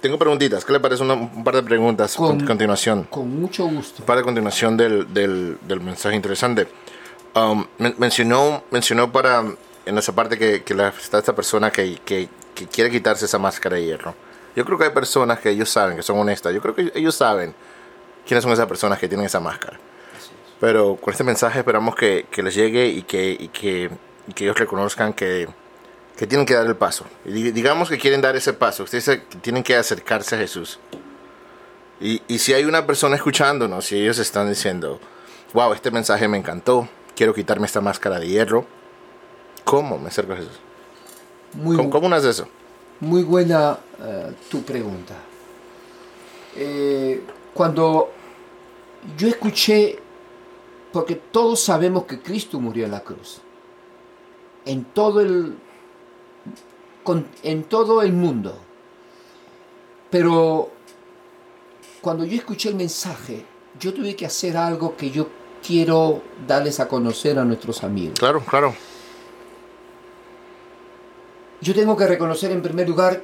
tengo 0.00 0.18
preguntitas. 0.18 0.64
¿Qué 0.64 0.72
le 0.72 0.80
parece 0.80 1.02
un 1.02 1.44
par 1.44 1.54
de 1.54 1.62
preguntas 1.62 2.16
con, 2.16 2.44
continuación? 2.44 3.04
Con 3.04 3.40
mucho 3.40 3.66
gusto. 3.66 4.04
Para 4.04 4.22
continuación 4.22 4.76
del, 4.76 5.12
del, 5.12 5.58
del 5.66 5.80
mensaje 5.80 6.16
interesante. 6.16 6.68
Um, 7.34 7.64
mencionó, 7.98 8.64
mencionó 8.70 9.12
para 9.12 9.44
en 9.86 9.98
esa 9.98 10.14
parte 10.14 10.38
que, 10.38 10.62
que 10.62 10.74
la, 10.74 10.88
está 10.88 11.18
esta 11.18 11.34
persona 11.34 11.70
que, 11.70 11.98
que, 12.04 12.28
que, 12.54 12.66
quiere 12.66 12.90
quitarse 12.90 13.24
esa 13.24 13.38
máscara 13.38 13.76
de 13.76 13.84
hierro. 13.84 14.14
Yo 14.54 14.64
creo 14.64 14.78
que 14.78 14.84
hay 14.84 14.90
personas 14.90 15.38
que 15.38 15.50
ellos 15.50 15.68
saben, 15.68 15.96
que 15.96 16.02
son 16.02 16.18
honestas. 16.18 16.52
Yo 16.52 16.60
creo 16.60 16.74
que 16.74 16.92
ellos 16.94 17.14
saben 17.14 17.54
quiénes 18.26 18.42
son 18.42 18.52
esas 18.52 18.66
personas 18.66 18.98
que 18.98 19.08
tienen 19.08 19.26
esa 19.26 19.40
máscara. 19.40 19.78
Pero 20.60 20.96
con 20.96 21.12
este 21.12 21.24
mensaje 21.24 21.60
esperamos 21.60 21.94
que, 21.94 22.26
que 22.30 22.42
les 22.42 22.54
llegue 22.54 22.88
y 22.88 23.02
que, 23.02 23.30
y 23.30 23.48
que, 23.48 23.90
y 24.26 24.32
que 24.32 24.44
ellos 24.44 24.58
reconozcan 24.58 25.12
que, 25.12 25.48
que, 26.18 26.26
tienen 26.26 26.44
que 26.44 26.54
dar 26.54 26.66
el 26.66 26.76
paso. 26.76 27.06
Y 27.24 27.52
digamos 27.52 27.88
que 27.88 27.96
quieren 27.96 28.20
dar 28.20 28.36
ese 28.36 28.52
paso, 28.52 28.82
ustedes 28.82 29.22
tienen 29.40 29.62
que 29.62 29.76
acercarse 29.76 30.34
a 30.34 30.38
Jesús. 30.38 30.78
Y, 32.00 32.22
y 32.28 32.38
si 32.38 32.52
hay 32.52 32.64
una 32.64 32.86
persona 32.86 33.16
escuchándonos 33.16 33.90
y 33.92 33.96
ellos 33.96 34.18
están 34.18 34.48
diciendo, 34.48 35.00
wow, 35.54 35.72
este 35.72 35.90
mensaje 35.90 36.28
me 36.28 36.36
encantó, 36.36 36.88
quiero 37.16 37.32
quitarme 37.32 37.66
esta 37.66 37.80
máscara 37.80 38.18
de 38.18 38.28
hierro, 38.28 38.66
¿Cómo 39.64 39.98
me 39.98 40.08
acerco 40.08 40.32
a 40.32 40.36
Jesús? 40.36 40.58
Muy, 41.52 41.76
¿Cómo, 41.76 41.90
cómo 41.90 42.08
nace 42.08 42.30
eso? 42.30 42.48
muy 43.00 43.22
buena 43.22 43.78
eh, 44.02 44.32
tu 44.50 44.62
pregunta. 44.62 45.14
Eh, 46.56 47.22
cuando 47.54 48.10
yo 49.16 49.28
escuché, 49.28 49.98
porque 50.92 51.16
todos 51.16 51.60
sabemos 51.60 52.04
que 52.04 52.20
Cristo 52.20 52.58
murió 52.58 52.86
en 52.86 52.92
la 52.92 53.00
cruz, 53.00 53.40
en 54.64 54.84
todo 54.84 55.20
el, 55.20 55.56
con- 57.08 57.26
en 57.42 57.64
todo 57.64 58.02
el 58.02 58.12
mundo, 58.12 58.54
pero 60.10 60.68
cuando 62.02 62.26
yo 62.26 62.36
escuché 62.36 62.68
el 62.68 62.74
mensaje, 62.74 63.46
yo 63.80 63.94
tuve 63.94 64.14
que 64.14 64.26
hacer 64.26 64.58
algo 64.58 64.94
que 64.94 65.10
yo 65.10 65.26
quiero 65.66 66.20
darles 66.46 66.80
a 66.80 66.86
conocer 66.86 67.38
a 67.38 67.46
nuestros 67.46 67.82
amigos. 67.82 68.18
Claro, 68.18 68.40
claro. 68.40 68.74
Yo 71.62 71.74
tengo 71.74 71.96
que 71.96 72.06
reconocer 72.06 72.50
en 72.52 72.60
primer 72.60 72.86
lugar 72.86 73.22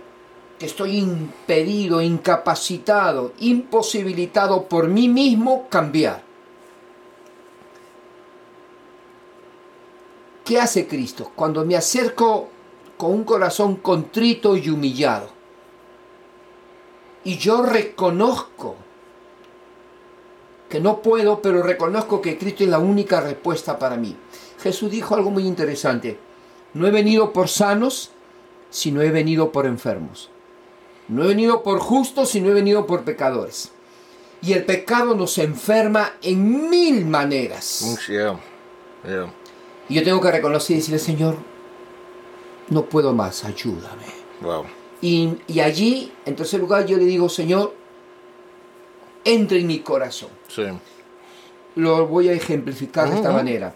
que 0.58 0.64
estoy 0.64 0.96
impedido, 0.96 2.00
incapacitado, 2.00 3.32
imposibilitado 3.40 4.64
por 4.66 4.88
mí 4.88 5.08
mismo 5.08 5.68
cambiar. 5.68 6.22
¿Qué 10.42 10.58
hace 10.58 10.86
Cristo? 10.88 11.32
Cuando 11.36 11.66
me 11.66 11.76
acerco 11.76 12.48
con 12.96 13.12
un 13.12 13.24
corazón 13.24 13.76
contrito 13.76 14.56
y 14.56 14.68
humillado. 14.68 15.28
Y 17.24 17.38
yo 17.38 17.62
reconozco 17.62 18.76
que 20.68 20.80
no 20.80 21.02
puedo, 21.02 21.40
pero 21.40 21.62
reconozco 21.62 22.20
que 22.20 22.36
Cristo 22.36 22.64
es 22.64 22.70
la 22.70 22.78
única 22.78 23.20
respuesta 23.20 23.78
para 23.78 23.96
mí. 23.96 24.16
Jesús 24.60 24.90
dijo 24.90 25.14
algo 25.14 25.30
muy 25.30 25.46
interesante. 25.46 26.18
No 26.74 26.86
he 26.86 26.90
venido 26.90 27.32
por 27.32 27.48
sanos, 27.48 28.10
sino 28.70 29.00
he 29.02 29.10
venido 29.10 29.52
por 29.52 29.66
enfermos. 29.66 30.30
No 31.08 31.24
he 31.24 31.28
venido 31.28 31.62
por 31.62 31.78
justos, 31.78 32.30
sino 32.30 32.50
he 32.50 32.54
venido 32.54 32.86
por 32.86 33.04
pecadores. 33.04 33.70
Y 34.42 34.52
el 34.52 34.64
pecado 34.64 35.14
nos 35.14 35.38
enferma 35.38 36.12
en 36.22 36.68
mil 36.68 37.06
maneras. 37.06 37.98
Mm. 39.04 39.30
Y 39.88 39.94
yo 39.94 40.02
tengo 40.02 40.20
que 40.20 40.30
reconocer 40.30 40.74
y 40.74 40.78
decirle, 40.80 40.98
Señor, 40.98 41.36
no 42.68 42.85
puedo 42.87 43.12
más, 43.12 43.44
ayúdame. 43.44 44.04
Wow. 44.40 44.64
Y, 45.00 45.37
y 45.47 45.61
allí, 45.61 46.12
en 46.25 46.37
tercer 46.37 46.61
lugar, 46.61 46.87
yo 46.87 46.97
le 46.97 47.04
digo, 47.04 47.28
Señor, 47.28 47.75
entre 49.25 49.61
en 49.61 49.66
mi 49.66 49.80
corazón. 49.80 50.30
Sí. 50.49 50.64
Lo 51.76 52.06
voy 52.06 52.28
a 52.28 52.33
ejemplificar 52.33 53.11
de 53.11 53.16
esta 53.16 53.33
manera. 53.33 53.75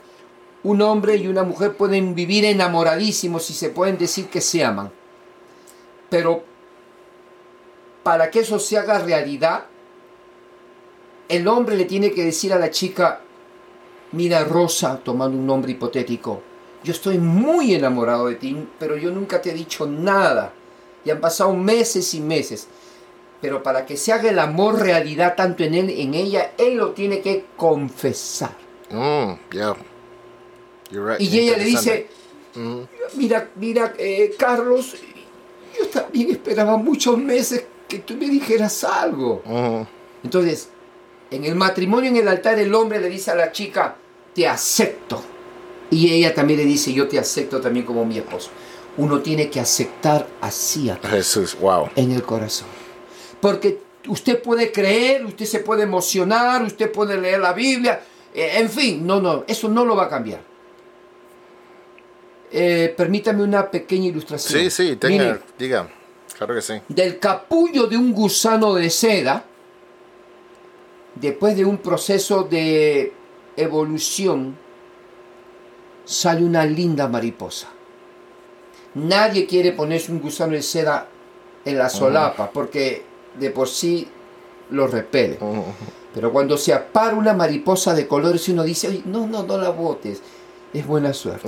Un 0.62 0.82
hombre 0.82 1.16
y 1.16 1.26
una 1.26 1.42
mujer 1.42 1.76
pueden 1.76 2.14
vivir 2.14 2.44
enamoradísimos 2.44 3.48
y 3.50 3.54
se 3.54 3.70
pueden 3.70 3.98
decir 3.98 4.28
que 4.28 4.40
se 4.40 4.64
aman. 4.64 4.90
Pero 6.08 6.44
para 8.02 8.30
que 8.30 8.40
eso 8.40 8.58
se 8.58 8.78
haga 8.78 8.98
realidad, 8.98 9.64
el 11.28 11.46
hombre 11.46 11.76
le 11.76 11.84
tiene 11.84 12.12
que 12.12 12.24
decir 12.24 12.52
a 12.52 12.58
la 12.58 12.70
chica, 12.70 13.20
mira 14.12 14.44
Rosa, 14.44 14.98
tomando 15.02 15.36
un 15.36 15.46
nombre 15.46 15.72
hipotético, 15.72 16.40
yo 16.84 16.92
estoy 16.92 17.18
muy 17.18 17.74
enamorado 17.74 18.26
de 18.28 18.36
ti, 18.36 18.56
pero 18.78 18.96
yo 18.96 19.10
nunca 19.10 19.40
te 19.40 19.50
he 19.50 19.54
dicho 19.54 19.86
nada. 19.86 20.52
Y 21.04 21.10
han 21.10 21.20
pasado 21.20 21.54
meses 21.54 22.12
y 22.14 22.20
meses. 22.20 22.68
Pero 23.40 23.62
para 23.62 23.86
que 23.86 23.96
se 23.96 24.12
haga 24.12 24.30
el 24.30 24.38
amor 24.38 24.80
realidad 24.80 25.34
tanto 25.36 25.62
en 25.62 25.74
él, 25.74 25.90
en 25.90 26.14
ella, 26.14 26.52
él 26.58 26.76
lo 26.76 26.90
tiene 26.90 27.20
que 27.20 27.46
confesar. 27.56 28.56
Mm, 28.90 29.32
yeah. 29.52 29.76
You're 30.90 31.12
right. 31.12 31.20
Y 31.20 31.38
ella 31.38 31.56
le 31.56 31.64
dice, 31.64 32.08
Mm, 32.54 32.80
mira, 33.14 33.48
mira, 33.56 33.94
eh, 33.98 34.34
Carlos, 34.36 34.96
yo 35.78 35.86
también 35.88 36.30
esperaba 36.30 36.76
muchos 36.76 37.16
meses 37.18 37.64
que 37.86 38.00
tú 38.00 38.14
me 38.14 38.26
dijeras 38.28 38.82
algo. 38.84 39.42
mm, 39.44 39.82
Entonces, 40.24 40.70
en 41.30 41.44
el 41.44 41.54
matrimonio, 41.54 42.10
en 42.10 42.16
el 42.16 42.26
altar, 42.26 42.58
el 42.58 42.74
hombre 42.74 43.00
le 43.00 43.08
dice 43.08 43.30
a 43.30 43.34
la 43.36 43.52
chica, 43.52 43.94
te 44.34 44.48
acepto. 44.48 45.22
Y 45.90 46.12
ella 46.12 46.34
también 46.34 46.58
le 46.58 46.66
dice, 46.66 46.92
yo 46.92 47.08
te 47.08 47.18
acepto 47.18 47.60
también 47.60 47.86
como 47.86 48.04
mi 48.04 48.18
esposo. 48.18 48.50
Uno 48.96 49.20
tiene 49.20 49.48
que 49.48 49.60
aceptar 49.60 50.26
así 50.40 50.90
a 50.90 50.96
Jesús, 50.96 51.56
wow. 51.60 51.88
en 51.96 52.12
el 52.12 52.22
corazón. 52.22 52.68
Porque 53.40 53.80
usted 54.08 54.42
puede 54.42 54.72
creer, 54.72 55.24
usted 55.24 55.46
se 55.46 55.60
puede 55.60 55.84
emocionar, 55.84 56.62
usted 56.62 56.90
puede 56.90 57.18
leer 57.18 57.40
la 57.40 57.52
Biblia, 57.52 58.00
eh, 58.34 58.52
en 58.56 58.68
fin, 58.68 59.06
no, 59.06 59.20
no, 59.20 59.44
eso 59.46 59.68
no 59.68 59.84
lo 59.84 59.96
va 59.96 60.04
a 60.04 60.08
cambiar. 60.08 60.40
Eh, 62.50 62.94
permítame 62.96 63.42
una 63.42 63.70
pequeña 63.70 64.06
ilustración. 64.08 64.60
Sí, 64.62 64.70
sí, 64.70 64.96
tenga, 64.96 65.40
diga. 65.58 65.88
Claro 66.36 66.54
que 66.54 66.62
sí. 66.62 66.74
del 66.88 67.18
capullo 67.18 67.86
de 67.86 67.96
un 67.96 68.12
gusano 68.12 68.74
de 68.74 68.90
seda, 68.90 69.44
después 71.16 71.56
de 71.56 71.64
un 71.64 71.78
proceso 71.78 72.44
de 72.44 73.12
evolución, 73.56 74.56
sale 76.08 76.42
una 76.42 76.64
linda 76.64 77.06
mariposa. 77.06 77.68
Nadie 78.94 79.46
quiere 79.46 79.72
ponerse 79.72 80.10
un 80.10 80.20
gusano 80.20 80.54
de 80.54 80.62
seda 80.62 81.06
en 81.66 81.76
la 81.76 81.90
solapa 81.90 82.50
porque 82.50 83.02
de 83.38 83.50
por 83.50 83.68
sí 83.68 84.08
lo 84.70 84.86
repele. 84.86 85.38
Pero 86.14 86.32
cuando 86.32 86.56
se 86.56 86.72
apara 86.72 87.14
una 87.14 87.34
mariposa 87.34 87.92
de 87.94 88.08
colores 88.08 88.48
uno 88.48 88.64
dice, 88.64 88.88
"Ay, 88.88 89.02
no, 89.04 89.26
no, 89.26 89.42
no 89.42 89.58
la 89.58 89.68
botes, 89.68 90.22
es 90.72 90.86
buena 90.86 91.12
suerte. 91.12 91.46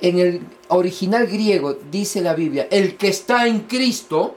En 0.00 0.18
el 0.18 0.42
original 0.68 1.26
griego 1.26 1.78
dice 1.90 2.20
la 2.20 2.34
Biblia, 2.34 2.68
el 2.70 2.96
que 2.96 3.08
está 3.08 3.46
en 3.46 3.60
Cristo 3.60 4.36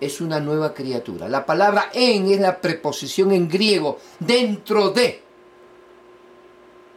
es 0.00 0.20
una 0.20 0.40
nueva 0.40 0.74
criatura. 0.74 1.28
La 1.28 1.46
palabra 1.46 1.90
en 1.94 2.30
es 2.30 2.40
la 2.40 2.60
preposición 2.60 3.30
en 3.32 3.48
griego, 3.48 3.98
dentro 4.18 4.90
de. 4.90 5.22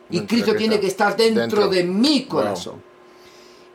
Y 0.09 0.21
Cristo 0.21 0.55
tiene 0.55 0.79
que 0.79 0.87
estar 0.87 1.15
dentro, 1.15 1.41
Dentro. 1.41 1.67
de 1.69 1.83
mi 1.83 2.25
corazón. 2.25 2.81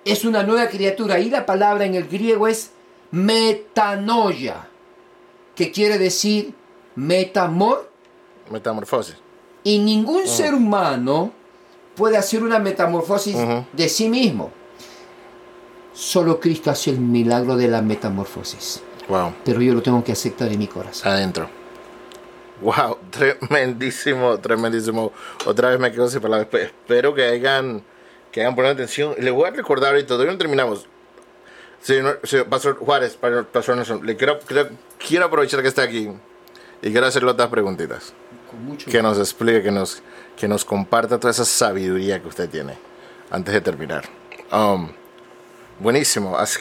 Es 0.04 0.24
una 0.24 0.42
nueva 0.42 0.68
criatura. 0.68 1.18
Y 1.18 1.30
la 1.30 1.46
palabra 1.46 1.84
en 1.84 1.94
el 1.94 2.08
griego 2.08 2.48
es 2.48 2.70
metanoia, 3.10 4.68
que 5.54 5.70
quiere 5.70 5.98
decir 5.98 6.54
metamor. 6.96 7.90
Metamorfosis. 8.50 9.16
Y 9.62 9.78
ningún 9.78 10.26
ser 10.26 10.54
humano 10.54 11.32
puede 11.94 12.16
hacer 12.16 12.42
una 12.42 12.58
metamorfosis 12.58 13.36
de 13.72 13.88
sí 13.88 14.08
mismo. 14.08 14.50
Solo 15.94 16.40
Cristo 16.40 16.70
hace 16.70 16.90
el 16.90 16.98
milagro 16.98 17.56
de 17.56 17.68
la 17.68 17.80
metamorfosis. 17.80 18.82
Wow. 19.08 19.32
Pero 19.44 19.62
yo 19.62 19.74
lo 19.74 19.82
tengo 19.82 20.02
que 20.02 20.12
aceptar 20.12 20.50
en 20.50 20.58
mi 20.58 20.66
corazón. 20.66 21.12
Adentro. 21.12 21.48
Wow, 22.60 22.98
tremendísimo, 23.10 24.38
tremendísimo. 24.38 25.12
Otra 25.44 25.70
vez 25.70 25.78
me 25.80 25.90
quedo 25.92 26.08
sin 26.08 26.20
palabras. 26.20 26.48
Espe- 26.50 26.62
Espero 26.64 27.14
que 27.14 27.24
hayan, 27.24 27.82
que 28.30 28.40
hayan 28.40 28.54
puesto 28.54 28.70
atención. 28.72 29.14
Le 29.18 29.30
voy 29.30 29.48
a 29.48 29.50
recordar 29.50 29.96
y 29.98 30.04
todavía 30.04 30.32
no 30.32 30.38
terminamos. 30.38 30.86
Señor, 31.80 32.20
señor 32.24 32.46
Pastor 32.46 32.76
Juárez, 32.78 33.16
Pastor 33.16 33.76
Nelson, 33.76 34.06
le 34.06 34.16
quiero, 34.16 34.38
quiero, 34.40 34.70
quiero 35.06 35.26
aprovechar 35.26 35.60
que 35.60 35.68
está 35.68 35.82
aquí 35.82 36.08
y 36.80 36.90
quiero 36.90 37.06
hacerle 37.06 37.30
otras 37.30 37.48
preguntitas. 37.48 38.14
Con 38.50 38.64
mucho 38.64 38.90
Que 38.90 39.02
nos 39.02 39.18
explique, 39.18 39.62
que 39.62 39.70
nos, 39.70 40.02
que 40.36 40.48
nos 40.48 40.64
comparta 40.64 41.18
toda 41.20 41.32
esa 41.32 41.44
sabiduría 41.44 42.22
que 42.22 42.28
usted 42.28 42.48
tiene 42.48 42.78
antes 43.30 43.52
de 43.52 43.60
terminar. 43.60 44.04
Um, 44.50 44.88
buenísimo. 45.80 46.38
Así 46.38 46.60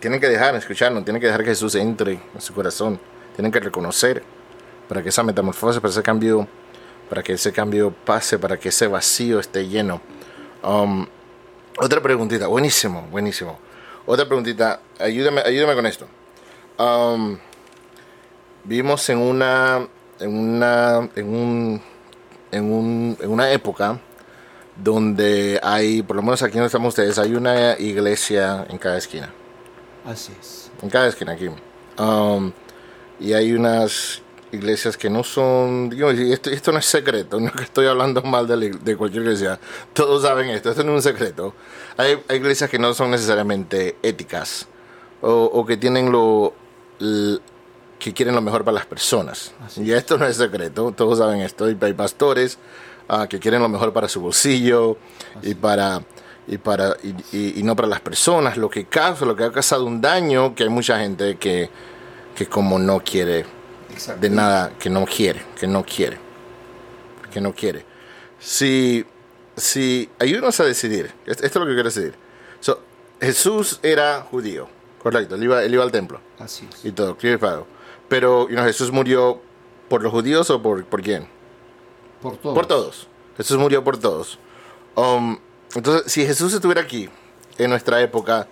tienen 0.00 0.20
que 0.20 0.28
dejar, 0.28 0.54
escucharnos, 0.56 1.04
tienen 1.04 1.20
que 1.20 1.26
dejar 1.28 1.42
que 1.44 1.50
Jesús 1.50 1.74
entre 1.76 2.20
en 2.34 2.40
su 2.40 2.52
corazón. 2.52 3.00
Tienen 3.36 3.50
que 3.52 3.60
reconocer 3.60 4.22
para 4.88 5.02
que 5.02 5.10
esa 5.10 5.22
metamorfosis, 5.22 5.80
para 5.80 5.90
ese 5.90 6.02
cambio, 6.02 6.48
para 7.08 7.22
que 7.22 7.34
ese 7.34 7.52
cambio 7.52 7.92
pase, 7.92 8.38
para 8.38 8.58
que 8.58 8.70
ese 8.70 8.86
vacío 8.86 9.38
esté 9.38 9.68
lleno. 9.68 10.00
Um, 10.62 11.06
otra 11.78 12.00
preguntita, 12.02 12.46
buenísimo, 12.46 13.06
buenísimo. 13.10 13.58
Otra 14.06 14.26
preguntita, 14.26 14.80
ayúdame, 14.98 15.42
ayúdame 15.42 15.74
con 15.74 15.86
esto. 15.86 16.06
Um, 16.78 17.38
vivimos 18.64 19.08
en 19.10 19.18
una, 19.18 19.86
en 20.18 20.34
una, 20.36 21.08
en 21.14 21.28
un, 21.28 21.82
en 22.50 22.72
un, 22.72 23.16
en 23.20 23.30
una 23.30 23.52
época 23.52 24.00
donde 24.76 25.60
hay, 25.62 26.02
por 26.02 26.16
lo 26.16 26.22
menos 26.22 26.42
aquí 26.42 26.54
donde 26.54 26.66
estamos 26.66 26.88
ustedes, 26.88 27.18
hay 27.18 27.34
una 27.34 27.78
iglesia 27.78 28.64
en 28.68 28.78
cada 28.78 28.96
esquina 28.96 29.28
Así 30.06 30.32
es. 30.38 30.70
en 30.82 30.88
cada 30.88 31.08
esquina 31.08 31.32
aquí. 31.32 31.48
Um, 31.98 32.52
y 33.18 33.32
hay 33.32 33.52
unas 33.52 34.22
iglesias 34.52 34.96
que 34.96 35.10
no 35.10 35.22
son, 35.24 35.90
digo, 35.90 36.10
esto, 36.10 36.50
esto 36.50 36.72
no 36.72 36.78
es 36.78 36.86
secreto, 36.86 37.38
no 37.40 37.46
es 37.48 37.52
que 37.52 37.62
estoy 37.64 37.86
hablando 37.86 38.22
mal 38.22 38.46
de, 38.46 38.56
la 38.56 38.76
de 38.76 38.96
cualquier 38.96 39.22
iglesia, 39.24 39.58
todos 39.92 40.22
saben 40.22 40.50
esto, 40.50 40.70
esto 40.70 40.84
no 40.84 40.92
es 40.92 40.96
un 40.96 41.02
secreto. 41.12 41.54
Hay, 41.96 42.18
hay 42.28 42.36
iglesias 42.36 42.70
que 42.70 42.78
no 42.78 42.94
son 42.94 43.10
necesariamente 43.10 43.96
éticas 44.02 44.66
o, 45.20 45.30
o 45.44 45.66
que 45.66 45.76
tienen 45.76 46.10
lo, 46.12 46.54
l- 47.00 47.38
que 47.98 48.12
quieren 48.12 48.34
lo 48.34 48.40
mejor 48.40 48.64
para 48.64 48.76
las 48.76 48.86
personas. 48.86 49.52
Así 49.64 49.82
y 49.82 49.92
esto 49.92 50.16
no 50.18 50.26
es 50.26 50.36
secreto, 50.36 50.92
todos 50.92 51.18
saben 51.18 51.40
esto. 51.40 51.68
Y 51.68 51.76
hay 51.80 51.92
pastores 51.94 52.58
ah, 53.08 53.26
que 53.28 53.38
quieren 53.40 53.60
lo 53.60 53.68
mejor 53.68 53.92
para 53.92 54.08
su 54.08 54.20
bolsillo 54.20 54.96
y 55.42 55.54
para 55.54 56.02
y, 56.50 56.56
para, 56.56 56.96
y, 57.02 57.36
y- 57.36 57.60
y 57.60 57.62
no 57.62 57.76
para 57.76 57.88
las 57.88 58.00
personas, 58.00 58.56
lo 58.56 58.70
que 58.70 58.86
causa, 58.86 59.26
lo 59.26 59.36
que 59.36 59.44
ha 59.44 59.52
causado 59.52 59.84
un 59.84 60.00
daño, 60.00 60.54
que 60.54 60.62
hay 60.62 60.70
mucha 60.70 60.98
gente 60.98 61.36
que, 61.36 61.68
que 62.34 62.46
como 62.46 62.78
no 62.78 63.00
quiere 63.00 63.44
Exacto. 63.98 64.20
de 64.20 64.30
nada, 64.30 64.72
que 64.78 64.88
no 64.88 65.04
quiere, 65.04 65.42
que 65.58 65.66
no 65.66 65.84
quiere, 65.84 66.18
que 67.32 67.40
no 67.40 67.52
quiere. 67.52 67.84
Si, 68.38 69.04
si 69.56 70.08
ayúdanos 70.20 70.60
a 70.60 70.64
decidir, 70.64 71.12
esto 71.26 71.44
es 71.44 71.54
lo 71.56 71.66
que 71.66 71.72
quiero 71.74 71.88
decidir. 71.88 72.14
So, 72.60 72.80
Jesús 73.20 73.80
era 73.82 74.22
judío, 74.22 74.68
correcto, 75.02 75.34
él 75.34 75.42
iba, 75.42 75.64
él 75.64 75.74
iba 75.74 75.82
al 75.82 75.90
templo 75.90 76.20
Así 76.38 76.68
es. 76.72 76.84
y 76.84 76.92
todo, 76.92 77.16
y 77.20 77.36
pago. 77.38 77.66
Pero 78.08 78.48
you 78.48 78.54
know, 78.54 78.64
Jesús 78.64 78.92
murió 78.92 79.42
por 79.88 80.00
los 80.00 80.12
judíos 80.12 80.48
o 80.50 80.62
por, 80.62 80.84
por 80.84 81.02
quién? 81.02 81.26
Por 82.22 82.36
todo. 82.36 82.54
Por 82.54 82.66
todos. 82.66 83.08
Jesús 83.36 83.58
murió 83.58 83.82
por 83.82 83.98
todos. 83.98 84.38
Um, 84.94 85.38
entonces, 85.74 86.10
si 86.10 86.24
Jesús 86.24 86.54
estuviera 86.54 86.82
aquí, 86.82 87.08
en 87.58 87.70
nuestra 87.70 88.00
época, 88.00 88.46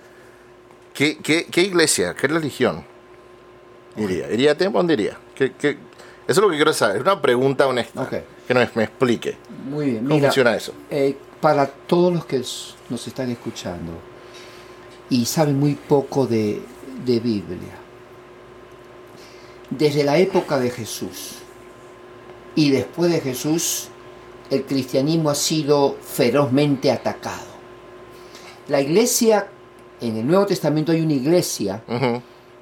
¿qué, 0.93 1.19
qué, 1.19 1.47
qué 1.47 1.63
iglesia, 1.63 2.15
qué 2.15 2.27
religión 2.27 2.85
iría? 3.97 4.31
¿Iría 4.33 4.53
a 4.53 4.55
templo 4.55 4.79
o 4.79 4.83
dónde 4.83 4.95
iría? 4.95 5.19
¿Qué, 5.35 5.53
qué? 5.53 5.71
Eso 5.71 5.79
es 6.29 6.39
lo 6.39 6.49
que 6.51 6.57
quiero 6.57 6.73
saber. 6.73 6.97
Es 6.97 7.03
una 7.03 7.21
pregunta 7.23 7.67
honesta. 7.67 8.09
Que 8.47 8.55
me, 8.55 8.69
me 8.75 8.85
explique. 8.85 9.37
Muy 9.69 9.87
bien. 9.87 9.99
¿Cómo 10.05 10.15
Mira, 10.17 10.29
funciona 10.29 10.55
eso? 10.57 10.73
eh, 10.91 11.17
para 11.41 11.67
todos 11.67 12.13
los 12.13 12.25
que 12.27 12.39
nos 12.89 13.07
están 13.07 13.31
escuchando 13.31 13.93
y 15.11 15.25
saben 15.27 15.59
muy 15.59 15.75
poco 15.75 16.27
de, 16.27 16.61
de 17.05 17.21
Biblia, 17.21 17.75
desde 19.71 20.05
la 20.05 20.19
época 20.19 20.59
de 20.59 20.71
Jesús 20.71 21.37
y 22.55 22.71
después 22.71 23.11
de 23.13 23.21
Jesús, 23.21 23.89
el 24.51 24.65
cristianismo 24.65 25.31
ha 25.31 25.35
sido 25.35 25.97
ferozmente 26.01 26.91
atacado. 26.91 27.45
La 28.69 28.81
iglesia, 28.81 29.49
en 30.01 30.17
el 30.17 30.27
Nuevo 30.27 30.47
Testamento 30.47 30.93
hay 30.93 31.01
una 31.03 31.13
iglesia 31.15 31.83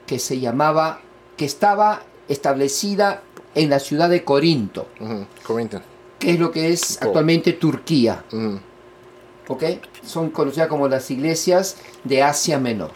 que 0.07 0.18
se 0.18 0.40
llamaba, 0.40 1.01
que 1.37 1.44
estaba 1.44 2.03
establecida 2.29 3.23
en 3.55 3.70
la 3.70 3.79
ciudad 3.79 4.09
de 4.09 4.25
Corinto. 4.25 4.88
Corinthians. 5.47 5.85
que 6.18 6.31
es 6.33 6.38
lo 6.40 6.51
que 6.51 6.73
es 6.73 6.99
Oh. 7.01 7.07
actualmente 7.07 7.53
Turquía. 7.55 8.25
¿ok? 9.49 9.62
Son 10.05 10.31
conocidas 10.31 10.68
como 10.68 10.88
las 10.88 11.11
iglesias 11.11 11.77
de 12.03 12.23
Asia 12.23 12.59
Menor. 12.59 12.92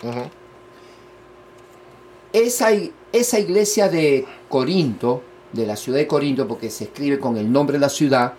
Esa, 2.33 2.68
esa 3.12 3.38
iglesia 3.38 3.88
de 3.88 4.27
Corinto, 4.48 5.22
de 5.53 5.66
la 5.66 5.77
ciudad 5.77 5.98
de 5.98 6.07
Corinto, 6.07 6.46
porque 6.46 6.70
se 6.70 6.85
escribe 6.85 7.18
con 7.18 7.37
el 7.37 7.51
nombre 7.51 7.74
de 7.74 7.81
la 7.81 7.88
ciudad, 7.88 8.35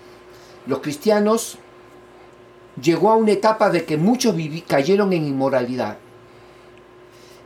los 0.66 0.80
cristianos 0.80 1.58
llegó 2.82 3.10
a 3.12 3.16
una 3.16 3.32
etapa 3.32 3.70
de 3.70 3.86
que 3.86 3.98
muchos 3.98 4.36
cayeron 4.68 5.14
en 5.14 5.26
inmoralidad. 5.26 5.98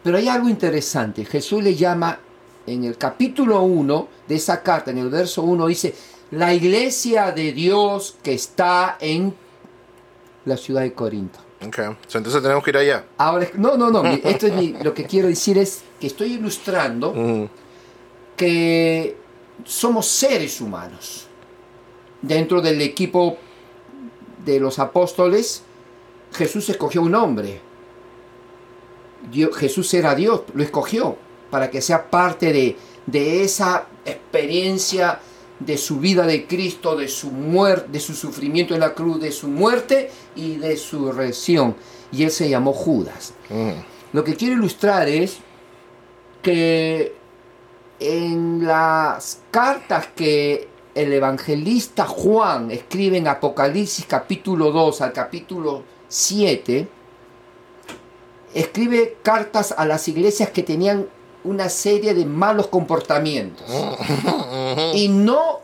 Pero 0.03 0.17
hay 0.17 0.27
algo 0.27 0.49
interesante. 0.49 1.23
Jesús 1.23 1.63
le 1.63 1.75
llama 1.75 2.19
en 2.67 2.83
el 2.85 2.97
capítulo 2.97 3.61
1 3.63 4.07
de 4.27 4.35
esa 4.35 4.61
carta, 4.63 4.91
en 4.91 4.97
el 4.99 5.09
verso 5.09 5.41
1, 5.43 5.67
dice, 5.67 5.93
la 6.31 6.53
iglesia 6.53 7.31
de 7.31 7.51
Dios 7.51 8.15
que 8.23 8.33
está 8.33 8.97
en 8.99 9.33
la 10.45 10.57
ciudad 10.57 10.81
de 10.81 10.93
Corinto. 10.93 11.39
Entonces 12.13 12.41
tenemos 12.41 12.63
que 12.63 12.71
ir 12.71 12.77
allá. 12.77 13.05
Ahora, 13.17 13.47
no, 13.55 13.77
no, 13.77 13.89
no, 13.91 14.03
esto 14.23 14.47
es 14.47 14.53
mi- 14.53 14.75
lo 14.83 14.93
que 14.93 15.05
quiero 15.05 15.27
decir 15.29 15.57
es 15.57 15.83
que 15.99 16.07
estoy 16.07 16.33
ilustrando 16.33 17.13
que 18.35 19.15
somos 19.65 20.07
seres 20.07 20.59
humanos. 20.61 21.27
Dentro 22.21 22.61
del 22.61 22.81
equipo 22.81 23.37
de 24.45 24.59
los 24.59 24.79
apóstoles, 24.79 25.63
Jesús 26.33 26.67
escogió 26.69 27.01
un 27.01 27.15
hombre. 27.15 27.61
Dios- 29.31 29.55
Jesús 29.55 29.93
era 29.93 30.15
Dios, 30.15 30.41
lo 30.53 30.63
escogió 30.63 31.15
para 31.53 31.69
que 31.69 31.83
sea 31.83 32.09
parte 32.09 32.51
de, 32.51 32.75
de 33.05 33.43
esa 33.43 33.85
experiencia 34.03 35.19
de 35.59 35.77
su 35.77 35.99
vida 35.99 36.25
de 36.25 36.47
Cristo, 36.47 36.95
de 36.95 37.07
su 37.07 37.29
muerte, 37.29 37.89
de 37.91 37.99
su 37.99 38.15
sufrimiento 38.15 38.73
en 38.73 38.79
la 38.79 38.95
cruz, 38.95 39.21
de 39.21 39.31
su 39.31 39.47
muerte 39.47 40.09
y 40.35 40.55
de 40.55 40.75
su 40.77 41.11
resurrección. 41.11 41.75
Y 42.11 42.23
él 42.23 42.31
se 42.31 42.49
llamó 42.49 42.73
Judas. 42.73 43.35
Ujú. 43.51 43.75
Lo 44.13 44.23
que 44.23 44.35
quiero 44.35 44.55
ilustrar 44.55 45.07
es 45.07 45.37
que 46.41 47.13
en 47.99 48.65
las 48.65 49.41
cartas 49.51 50.07
que 50.15 50.67
el 50.95 51.13
evangelista 51.13 52.07
Juan 52.07 52.71
escribe 52.71 53.17
en 53.17 53.27
Apocalipsis 53.27 54.07
capítulo 54.07 54.71
2 54.71 55.01
al 55.01 55.13
capítulo 55.13 55.83
7, 56.07 56.87
escribe 58.55 59.17
cartas 59.21 59.75
a 59.77 59.85
las 59.85 60.07
iglesias 60.07 60.49
que 60.49 60.63
tenían 60.63 61.05
una 61.43 61.69
serie 61.69 62.13
de 62.13 62.25
malos 62.25 62.67
comportamientos. 62.67 63.65
Y 64.93 65.07
no 65.07 65.59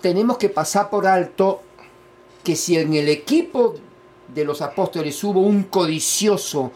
tenemos 0.00 0.38
que 0.38 0.48
pasar 0.48 0.90
por 0.90 1.06
alto 1.06 1.62
que 2.44 2.54
si 2.54 2.76
en 2.76 2.94
el 2.94 3.08
equipo 3.08 3.74
de 4.32 4.44
los 4.44 4.62
apóstoles 4.62 5.22
hubo 5.24 5.40
un 5.40 5.64
codicioso, 5.64 6.70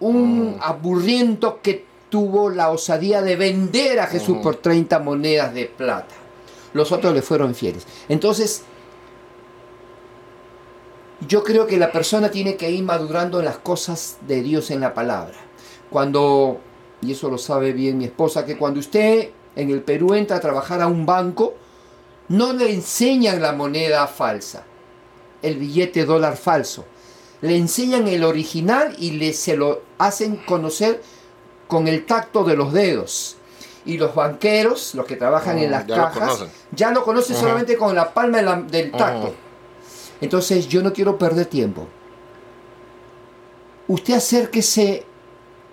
un 0.00 0.56
aburriento 0.60 1.60
que 1.62 1.84
tuvo 2.10 2.50
la 2.50 2.70
osadía 2.70 3.22
de 3.22 3.36
vender 3.36 4.00
a 4.00 4.06
Jesús 4.06 4.38
por 4.42 4.56
30 4.56 4.98
monedas 5.00 5.54
de 5.54 5.66
plata. 5.66 6.14
Los 6.72 6.92
otros 6.92 7.14
le 7.14 7.22
fueron 7.22 7.54
fieles. 7.54 7.86
Entonces, 8.08 8.62
yo 11.26 11.42
creo 11.44 11.66
que 11.66 11.76
la 11.76 11.92
persona 11.92 12.30
tiene 12.30 12.56
que 12.56 12.70
ir 12.70 12.82
madurando 12.82 13.38
en 13.38 13.46
las 13.46 13.58
cosas 13.58 14.18
de 14.26 14.42
Dios 14.42 14.70
en 14.70 14.80
la 14.80 14.94
palabra. 14.94 15.34
Cuando, 15.90 16.60
y 17.04 17.12
eso 17.12 17.28
lo 17.30 17.38
sabe 17.38 17.72
bien 17.72 17.98
mi 17.98 18.04
esposa, 18.06 18.44
que 18.46 18.56
cuando 18.56 18.80
usted 18.80 19.30
en 19.56 19.70
el 19.70 19.82
Perú 19.82 20.14
entra 20.14 20.36
a 20.36 20.40
trabajar 20.40 20.80
a 20.80 20.86
un 20.86 21.04
banco, 21.06 21.54
no 22.28 22.52
le 22.52 22.72
enseñan 22.72 23.40
la 23.42 23.52
moneda 23.52 24.06
falsa, 24.06 24.64
el 25.42 25.56
billete 25.58 26.04
dólar 26.04 26.36
falso. 26.36 26.84
Le 27.42 27.56
enseñan 27.56 28.08
el 28.08 28.24
original 28.24 28.94
y 28.98 29.12
le, 29.12 29.32
se 29.34 29.56
lo 29.56 29.82
hacen 29.98 30.36
conocer 30.36 31.02
con 31.68 31.86
el 31.88 32.06
tacto 32.06 32.42
de 32.44 32.56
los 32.56 32.72
dedos. 32.72 33.36
Y 33.86 33.98
los 33.98 34.14
banqueros, 34.14 34.94
los 34.94 35.04
que 35.04 35.16
trabajan 35.16 35.58
en 35.58 35.68
Mm, 35.68 35.72
las 35.72 35.86
ya 35.86 35.94
cajas, 35.96 36.46
ya 36.72 36.90
lo 36.90 37.04
conocen 37.04 37.36
solamente 37.36 37.76
con 37.76 37.94
la 37.94 38.14
palma 38.14 38.38
de 38.38 38.42
la- 38.44 38.62
del 38.62 38.90
tacto. 38.92 39.34
Entonces 40.22 40.66
yo 40.68 40.82
no 40.82 40.90
quiero 40.92 41.18
perder 41.18 41.44
tiempo. 41.46 41.86
Usted 43.88 44.14
acérquese 44.14 45.04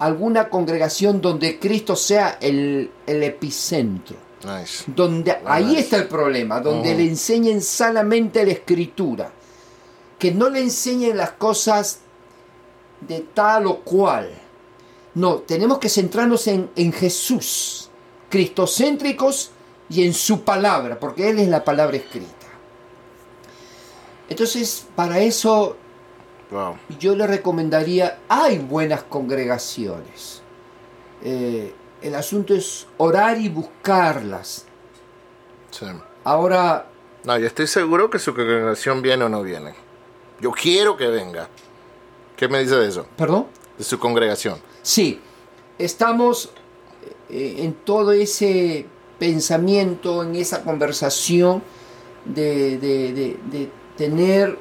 alguna 0.02 0.50
congregación 0.50 1.22
donde 1.22 1.60
Cristo 1.60 1.96
sea 1.96 2.40
el, 2.42 2.90
el 3.06 3.22
epicentro. 3.22 4.18
Nice. 4.44 4.86
Donde 4.88 5.38
ahí 5.46 5.76
está 5.76 5.98
el 5.98 6.08
problema, 6.08 6.60
donde 6.60 6.96
le 6.96 7.04
enseñen 7.04 7.62
sanamente 7.62 8.44
la 8.44 8.52
escritura. 8.52 9.32
Que 10.18 10.32
no 10.32 10.50
le 10.50 10.60
enseñen 10.60 11.18
las 11.18 11.34
cosas 11.34 12.00
de 13.00 13.20
tal 13.20 13.68
o 13.68 13.82
cual. 13.82 14.32
No, 15.14 15.36
tenemos 15.36 15.78
que 15.78 15.90
centrarnos 15.90 16.48
en, 16.48 16.72
en 16.76 16.92
Jesús, 16.92 17.92
cristocéntricos 18.30 19.52
y 19.88 20.04
en 20.04 20.16
su 20.16 20.42
palabra, 20.42 21.00
porque 21.00 21.30
Él 21.30 21.38
es 21.38 21.48
la 21.48 21.64
palabra 21.64 21.98
escrita. 21.98 22.48
Entonces, 24.28 24.88
para 24.96 25.20
eso 25.20 25.78
Wow. 26.52 26.76
yo 27.00 27.16
le 27.16 27.26
recomendaría, 27.28 28.20
hay 28.28 28.58
buenas 28.60 29.04
congregaciones. 29.04 30.42
Eh, 31.24 31.74
el 32.02 32.14
asunto 32.16 32.54
es 32.54 32.88
orar 32.98 33.40
y 33.40 33.48
buscarlas. 33.50 34.66
Sí. 35.72 35.86
Ahora, 36.26 36.88
No, 37.24 37.38
yo 37.38 37.48
estoy 37.48 37.68
seguro 37.68 38.10
que 38.10 38.20
su 38.20 38.34
congregación 38.36 39.02
viene 39.02 39.24
o 39.26 39.30
no 39.30 39.42
viene. 39.44 39.74
Yo 40.42 40.52
quiero 40.52 40.98
que 40.98 41.08
venga. 41.08 41.48
¿Qué 42.36 42.48
me 42.48 42.60
dice 42.60 42.76
de 42.76 42.88
eso? 42.90 43.06
perdón. 43.16 43.46
De 43.78 43.84
su 43.84 43.98
congregación. 44.00 44.60
Sí, 44.82 45.22
estamos 45.78 46.52
eh, 47.30 47.56
en 47.60 47.74
todo 47.76 48.12
ese 48.12 48.86
pensamiento, 49.20 50.24
en 50.24 50.36
esa 50.36 50.64
conversación 50.64 51.62
de, 52.26 52.78
de- 52.80 53.14
de- 53.14 53.40
de 53.52 53.72
tener 53.96 54.58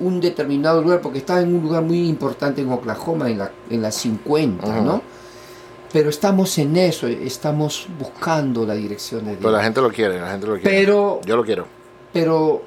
un 0.00 0.20
determinado 0.20 0.82
lugar, 0.82 1.00
porque 1.00 1.18
está 1.18 1.40
en 1.40 1.54
un 1.54 1.62
lugar 1.62 1.82
muy 1.82 2.08
importante 2.08 2.60
en 2.62 2.72
Oklahoma, 2.72 3.30
en 3.30 3.38
la, 3.38 3.50
en 3.70 3.82
la 3.82 3.90
50, 3.92 4.66
Ujú. 4.66 4.82
¿no? 4.82 5.02
Pero 5.92 6.08
estamos 6.10 6.56
en 6.58 6.76
eso, 6.76 7.06
estamos 7.06 7.86
buscando 7.98 8.64
la 8.66 8.74
dirección 8.74 9.20
de 9.24 9.32
Dios. 9.32 9.38
Pero 9.40 9.52
la 9.52 9.62
gente 9.62 9.80
lo 9.80 9.90
quiere, 9.90 10.20
la 10.20 10.30
gente 10.30 10.46
lo 10.46 10.54
quiere. 10.54 10.70
Pero- 10.70 11.20
Yo 11.24 11.36
lo 11.36 11.44
quiero. 11.44 11.66
pero 12.12 12.62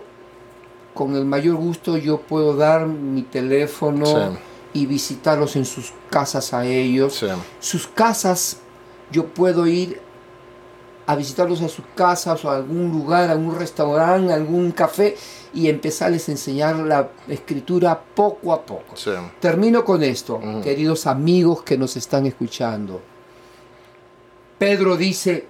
con 0.94 1.14
el 1.16 1.26
mayor 1.26 1.56
gusto 1.56 1.98
yo 1.98 2.20
puedo 2.22 2.56
dar 2.56 2.86
mi 2.88 3.24
teléfono 3.24 4.06
Sí. 4.06 4.38
y 4.74 4.86
visitarlos 4.86 5.56
en 5.58 5.66
sus 5.66 5.92
casas 6.10 6.54
a 6.54 6.66
ellos. 6.66 7.16
Sí. 7.16 7.28
Sus 7.60 7.88
casas 7.88 8.60
yo 9.12 9.26
puedo 9.26 9.68
ir 9.68 10.00
a 11.08 11.16
visitarlos 11.16 11.62
a 11.62 11.68
sus 11.70 11.86
casas 11.96 12.44
o 12.46 12.50
a 12.50 12.56
algún 12.56 12.92
lugar, 12.92 13.30
a 13.30 13.34
algún 13.34 13.56
restaurante, 13.60 14.32
a 14.32 14.36
algún 14.36 14.72
café 14.72 15.16
y 15.56 15.70
empezarles 15.70 16.28
a 16.30 16.34
enseñar 16.34 16.76
la 16.76 17.10
escritura 17.28 18.00
poco 18.13 18.54
a 18.54 18.63
poco. 18.65 18.96
Sí. 18.96 19.12
Termino 19.39 19.84
con 19.84 20.04
esto, 20.04 20.39
queridos 20.62 21.08
amigos 21.08 21.63
que 21.63 21.78
nos 21.78 21.96
están 21.98 22.26
escuchando. 22.28 23.02
Pedro 24.60 24.96
dice, 24.98 25.48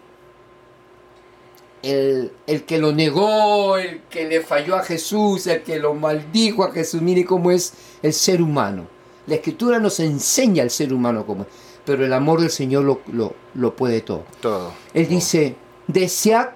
el, 1.84 2.32
el 2.48 2.64
que 2.64 2.78
lo 2.78 2.92
negó, 2.92 3.78
el 3.78 4.02
que 4.04 4.28
le 4.28 4.42
falló 4.42 4.76
a 4.76 4.84
Jesús, 4.84 5.46
el 5.48 5.62
que 5.64 5.78
lo 5.80 5.94
maldijo 5.94 6.64
a 6.64 6.72
Jesús, 6.72 7.02
mire 7.02 7.26
cómo 7.26 7.52
es 7.52 7.74
el 8.02 8.14
ser 8.14 8.42
humano. 8.42 8.88
La 9.28 9.36
escritura 9.36 9.80
nos 9.80 10.00
enseña 10.00 10.64
al 10.64 10.70
ser 10.70 10.94
humano 10.94 11.26
cómo 11.26 11.44
es, 11.44 11.48
pero 11.86 12.06
el 12.06 12.14
amor 12.14 12.42
del 12.42 12.50
Señor 12.52 12.84
lo, 12.84 13.02
lo- 13.12 13.34
lo 13.56 13.76
puede 13.76 14.02
todo. 14.02 14.24
Todo. 14.40 14.72
Él 14.94 15.08
dice, 15.08 15.56
desead 15.88 16.50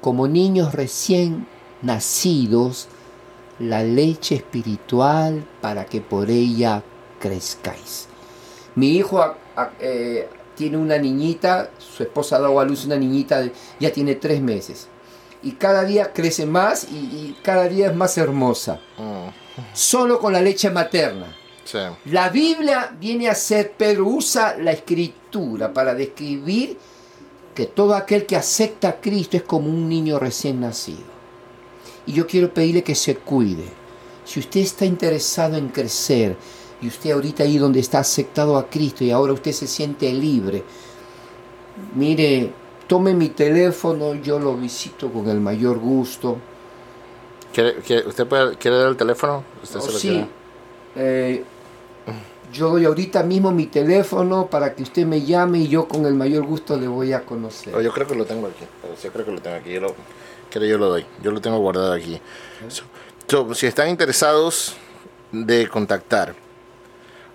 como 0.00 0.28
niños 0.28 0.72
recién 0.74 1.46
nacidos 1.82 2.88
la 3.58 3.82
leche 3.82 4.36
espiritual 4.36 5.44
para 5.60 5.84
que 5.86 6.00
por 6.00 6.30
ella 6.30 6.82
crezcáis. 7.20 8.06
Mi 8.74 8.90
hijo 8.96 9.20
a- 9.20 9.36
a- 9.56 9.72
eh, 9.80 10.28
tiene 10.54 10.76
una 10.76 10.98
niñita, 10.98 11.70
su 11.78 12.02
esposa 12.02 12.36
ha 12.36 12.40
dado 12.40 12.58
a 12.60 12.64
luz 12.64 12.84
una 12.84 12.96
niñita, 12.96 13.48
ya 13.80 13.92
tiene 13.92 14.14
tres 14.14 14.40
meses. 14.40 14.88
Y 15.42 15.52
cada 15.52 15.84
día 15.84 16.12
crece 16.12 16.46
más 16.46 16.84
y, 16.90 16.96
y 16.96 17.36
cada 17.42 17.68
día 17.68 17.88
es 17.88 17.94
más 17.94 18.16
hermosa. 18.18 18.80
Mm, 18.96 19.28
Solo 19.72 20.20
con 20.20 20.32
la 20.32 20.40
leche 20.40 20.70
materna. 20.70 21.34
Sí. 21.64 21.78
La 22.06 22.28
Biblia 22.30 22.94
viene 22.98 23.28
a 23.28 23.34
ser, 23.34 23.72
Pedro 23.72 24.06
usa 24.06 24.56
la 24.56 24.70
escritura 24.72 25.72
para 25.72 25.94
describir 25.94 26.78
que 27.54 27.66
todo 27.66 27.94
aquel 27.94 28.24
que 28.24 28.36
acepta 28.36 28.88
a 28.88 29.00
Cristo 29.00 29.36
es 29.36 29.42
como 29.42 29.68
un 29.68 29.88
niño 29.88 30.18
recién 30.20 30.60
nacido. 30.60 31.17
Y 32.08 32.12
yo 32.14 32.26
quiero 32.26 32.52
pedirle 32.52 32.82
que 32.82 32.94
se 32.94 33.16
cuide. 33.16 33.64
Si 34.24 34.40
usted 34.40 34.60
está 34.60 34.84
interesado 34.84 35.56
en 35.56 35.68
crecer 35.68 36.36
y 36.82 36.88
usted 36.88 37.12
ahorita 37.12 37.42
ahí 37.44 37.58
donde 37.58 37.80
está 37.80 37.98
aceptado 38.00 38.56
a 38.56 38.68
Cristo 38.68 39.04
y 39.04 39.10
ahora 39.10 39.32
usted 39.32 39.52
se 39.52 39.66
siente 39.66 40.12
libre, 40.12 40.64
mire, 41.94 42.50
tome 42.86 43.14
mi 43.14 43.28
teléfono, 43.28 44.14
yo 44.14 44.38
lo 44.38 44.56
visito 44.56 45.10
con 45.12 45.28
el 45.28 45.40
mayor 45.40 45.78
gusto. 45.78 46.38
¿Quiere, 47.52 47.76
quiere- 47.76 48.06
¿Usted 48.08 48.26
puede, 48.26 48.56
quiere 48.56 48.76
dar 48.78 48.88
el 48.88 48.96
teléfono? 48.96 49.44
¿Usted 49.62 49.78
Oh, 49.78 49.82
se 49.82 49.92
lo 49.92 49.98
sí. 49.98 50.26
Eh, 50.96 51.44
yo 52.52 52.70
doy 52.70 52.84
ahorita 52.86 53.22
mismo 53.22 53.50
mi 53.50 53.66
teléfono 53.66 54.46
para 54.46 54.74
que 54.74 54.82
usted 54.82 55.04
me 55.06 55.22
llame 55.22 55.58
y 55.60 55.68
yo 55.68 55.86
con 55.86 56.06
el 56.06 56.14
mayor 56.14 56.44
gusto 56.44 56.76
le 56.78 56.88
voy 56.88 57.12
a 57.12 57.24
conocer. 57.24 57.74
Oh, 57.74 57.80
yo 57.80 57.92
creo 57.92 58.06
que 58.06 58.14
lo 58.14 58.24
tengo 58.24 58.46
aquí. 58.46 58.64
Yo 59.02 59.12
creo 59.12 59.24
que 59.24 59.32
lo 59.32 59.40
tengo 59.40 59.56
aquí. 59.56 59.72
Yo 59.72 59.80
lo, 59.80 59.94
quiero, 60.50 60.66
yo 60.66 60.78
lo 60.78 60.88
doy. 60.90 61.06
Yo 61.22 61.30
lo 61.30 61.40
tengo 61.40 61.58
guardado 61.58 61.92
aquí. 61.92 62.20
So- 62.68 62.84
si 63.54 63.66
están 63.66 63.88
interesados 63.88 64.74
de 65.32 65.68
contactar 65.68 66.34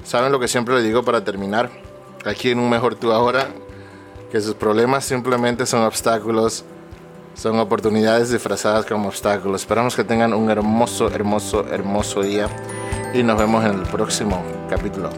Saben 0.04 0.32
lo 0.32 0.40
que 0.40 0.48
siempre 0.48 0.74
les 0.74 0.84
digo 0.84 1.02
para 1.02 1.22
terminar, 1.22 1.70
aquí 2.24 2.50
en 2.50 2.58
un 2.58 2.70
mejor 2.70 2.94
tú 2.94 3.12
ahora, 3.12 3.48
que 4.32 4.40
sus 4.40 4.54
problemas 4.54 5.04
simplemente 5.04 5.66
son 5.66 5.82
obstáculos 5.82 6.64
son 7.38 7.56
oportunidades 7.60 8.30
disfrazadas 8.30 8.84
como 8.84 9.08
obstáculos. 9.08 9.62
Esperamos 9.62 9.94
que 9.94 10.02
tengan 10.02 10.34
un 10.34 10.50
hermoso, 10.50 11.08
hermoso, 11.08 11.64
hermoso 11.70 12.22
día 12.22 12.48
y 13.14 13.22
nos 13.22 13.38
vemos 13.38 13.64
en 13.64 13.78
el 13.78 13.82
próximo 13.82 14.42
capítulo. 14.68 15.10